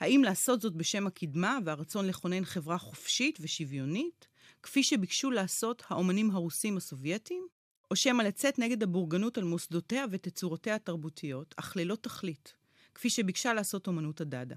האם 0.00 0.22
לעשות 0.24 0.60
זאת 0.60 0.74
בשם 0.74 1.06
הקדמה 1.06 1.58
והרצון 1.64 2.06
לכונן 2.06 2.44
חברה 2.44 2.78
חופשית 2.78 3.38
ושוויונית, 3.40 4.28
כפי 4.62 4.82
שביקשו 4.82 5.30
לעשות 5.30 5.82
האומנים 5.88 6.30
הרוסים 6.30 6.76
הסובייטים? 6.76 7.46
או 7.90 7.96
שמא 7.96 8.22
לצאת 8.22 8.58
נגד 8.58 8.82
הבורגנות 8.82 9.38
על 9.38 9.44
מוסדותיה 9.44 10.04
ותצורותיה 10.10 10.74
התרבותיות, 10.74 11.54
אך 11.56 11.76
ללא 11.76 11.96
תכלית, 12.00 12.54
כפי 12.94 13.10
שביקשה 13.10 13.54
לעשות 13.54 13.86
אומנות 13.86 14.20
הדאדה. 14.20 14.56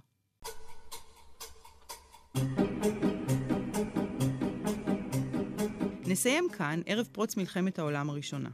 נסיים 6.08 6.48
כאן 6.58 6.82
ערב 6.86 7.08
פרוץ 7.12 7.38
מלחמת 7.38 7.80
העולם 7.80 8.10
הראשונה. 8.10 8.50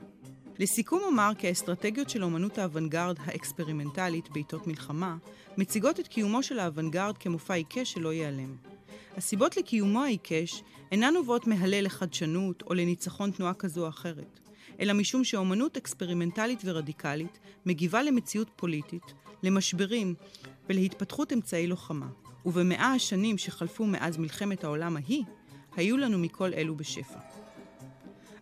לסיכום 0.60 1.02
אומר 1.04 1.32
כי 1.38 1.48
האסטרטגיות 1.48 2.10
של 2.10 2.24
אומנות 2.24 2.58
האוונגרד 2.58 3.16
האקספרימנטלית 3.26 4.30
בעיתות 4.30 4.68
מלחמה 4.68 5.18
מציגות 5.58 6.00
את 6.00 6.08
קיומו 6.08 6.44
של 6.44 6.60
האוונגרד 6.60 7.18
כמופע 7.18 7.54
עיקש 7.54 7.94
שלא 7.94 8.13
ייעלם. 8.13 8.56
הסיבות 9.18 9.58
לקיומו 9.58 10.04
העיקש 10.04 10.63
אינן 10.92 11.13
נובעות 11.13 11.48
מהלל 11.48 11.86
לחדשנות 11.86 12.62
או 12.62 12.74
לניצחון 12.74 13.32
תנועה 13.32 13.54
כזו 13.54 13.84
או 13.84 13.89
אחרת, 13.89 14.39
אלא 14.80 14.94
משום 14.94 15.24
שאומנות 15.24 15.78
אקספרימנטלית 15.78 16.62
ורדיקלית 16.66 17.39
מגיבה 17.66 18.04
למציאות 18.04 18.50
פוליטית, 18.56 19.13
למשברים 19.44 20.16
ולהתפתחות 20.70 21.34
אמצעי 21.34 21.68
לוחמה. 21.68 22.08
ובמאה 22.46 22.94
השנים 22.94 23.38
שחלפו 23.38 23.86
מאז 23.86 24.18
מלחמת 24.18 24.63
העולם 24.63 24.98
ההיא, 24.98 25.24
היו 25.76 25.98
לנו 25.98 26.20
מכל 26.20 26.54
אלו 26.54 26.76
בשפע. 26.76 27.33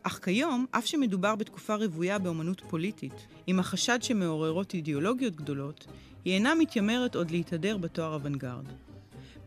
אך 0.04 0.20
כיום, 0.24 0.66
אף 0.72 0.86
שמדובר 0.86 1.36
בתקופה 1.36 1.76
רוויה 1.76 2.20
באמנות 2.20 2.62
פוליטית, 2.70 3.28
עם 3.48 3.60
החשד 3.60 4.00
שמעוררות 4.02 4.74
אידיאולוגיות 4.74 5.36
גדולות, 5.36 5.88
היא 6.26 6.34
אינה 6.34 6.56
מתיימרת 6.56 7.16
עוד 7.16 7.32
להתהדר 7.32 7.78
בתואר 7.78 8.14
אוונגרד. 8.14 8.66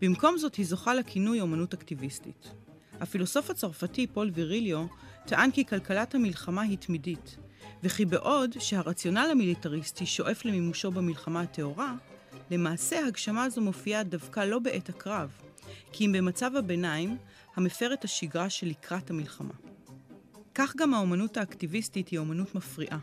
במקום 0.00 0.38
זאת 0.38 0.54
היא 0.54 0.66
זוכה 0.66 0.94
לכינוי 0.94 1.42
אמנות 1.42 1.74
אקטיביסטית. 1.74 2.50
הפילוסוף 3.00 3.50
הצרפתי 3.50 4.06
פול 4.06 4.30
ויריליו 4.34 4.86
טען 5.26 5.50
כי 5.50 5.64
כלכלת 5.64 6.14
המלחמה 6.14 6.62
היא 6.62 6.78
תמידית, 6.78 7.36
וכי 7.82 8.04
בעוד 8.04 8.54
שהרציונל 8.58 9.28
המיליטריסטי 9.32 10.06
שואף 10.06 10.44
למימושו 10.44 10.90
במלחמה 10.90 11.40
הטהורה, 11.40 11.94
למעשה 12.50 13.06
הגשמה 13.06 13.50
זו 13.50 13.60
מופיעה 13.60 14.02
דווקא 14.02 14.40
לא 14.40 14.58
בעת 14.58 14.88
הקרב, 14.88 15.30
כי 15.92 16.06
אם 16.06 16.12
במצב 16.12 16.56
הביניים 16.56 17.16
המפר 17.56 17.92
את 17.92 18.04
השגרה 18.04 18.50
שלקראת 18.50 19.10
המלחמה. 19.10 19.54
כך 20.54 20.76
גם 20.76 20.94
האומנות 20.94 21.36
האקטיביסטית 21.36 22.08
היא 22.08 22.18
אומנות 22.18 22.54
מפריעה. 22.54 22.98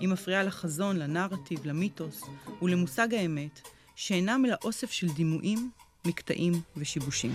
היא 0.00 0.08
מפריעה 0.08 0.42
לחזון, 0.42 0.96
לנרטיב, 0.96 1.66
למיתוס 1.66 2.22
ולמושג 2.62 3.14
האמת, 3.14 3.60
שאינם 3.96 4.44
אלא 4.46 4.56
אוסף 4.64 4.90
של 4.90 5.08
דימויים, 5.08 5.70
מקטעים 6.06 6.52
ושיבושים. 6.76 7.32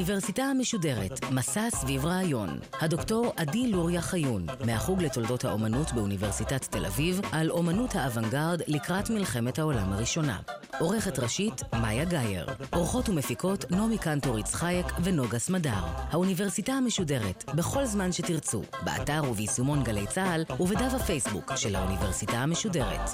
האוניברסיטה 0.00 0.42
המשודרת, 0.42 1.24
מסע 1.30 1.70
סביב 1.70 2.06
רעיון. 2.06 2.58
הדוקטור 2.80 3.32
עדי 3.36 3.70
לוריה 3.70 4.00
חיון, 4.00 4.46
מהחוג 4.66 5.02
לתולדות 5.02 5.44
האומנות 5.44 5.92
באוניברסיטת 5.92 6.64
תל 6.64 6.86
אביב, 6.86 7.20
על 7.32 7.50
אומנות 7.50 7.94
האוונגרד 7.94 8.62
לקראת 8.66 9.10
מלחמת 9.10 9.58
העולם 9.58 9.92
הראשונה. 9.92 10.38
עורכת 10.78 11.18
ראשית, 11.18 11.62
מאיה 11.72 12.04
גאייר. 12.04 12.46
עורכות 12.70 13.08
ומפיקות, 13.08 13.70
נעמי 13.70 13.98
קנטור 13.98 14.38
יצחייק 14.38 14.86
ונוגה 15.02 15.38
סמדר. 15.38 15.84
האוניברסיטה 16.10 16.72
המשודרת, 16.72 17.44
בכל 17.54 17.86
זמן 17.86 18.12
שתרצו, 18.12 18.62
באתר 18.84 19.22
וביישומון 19.30 19.82
גלי 19.82 20.06
צה"ל 20.06 20.44
ובדף 20.60 20.92
הפייסבוק 20.94 21.52
של 21.56 21.76
האוניברסיטה 21.76 22.36
המשודרת. 22.36 23.10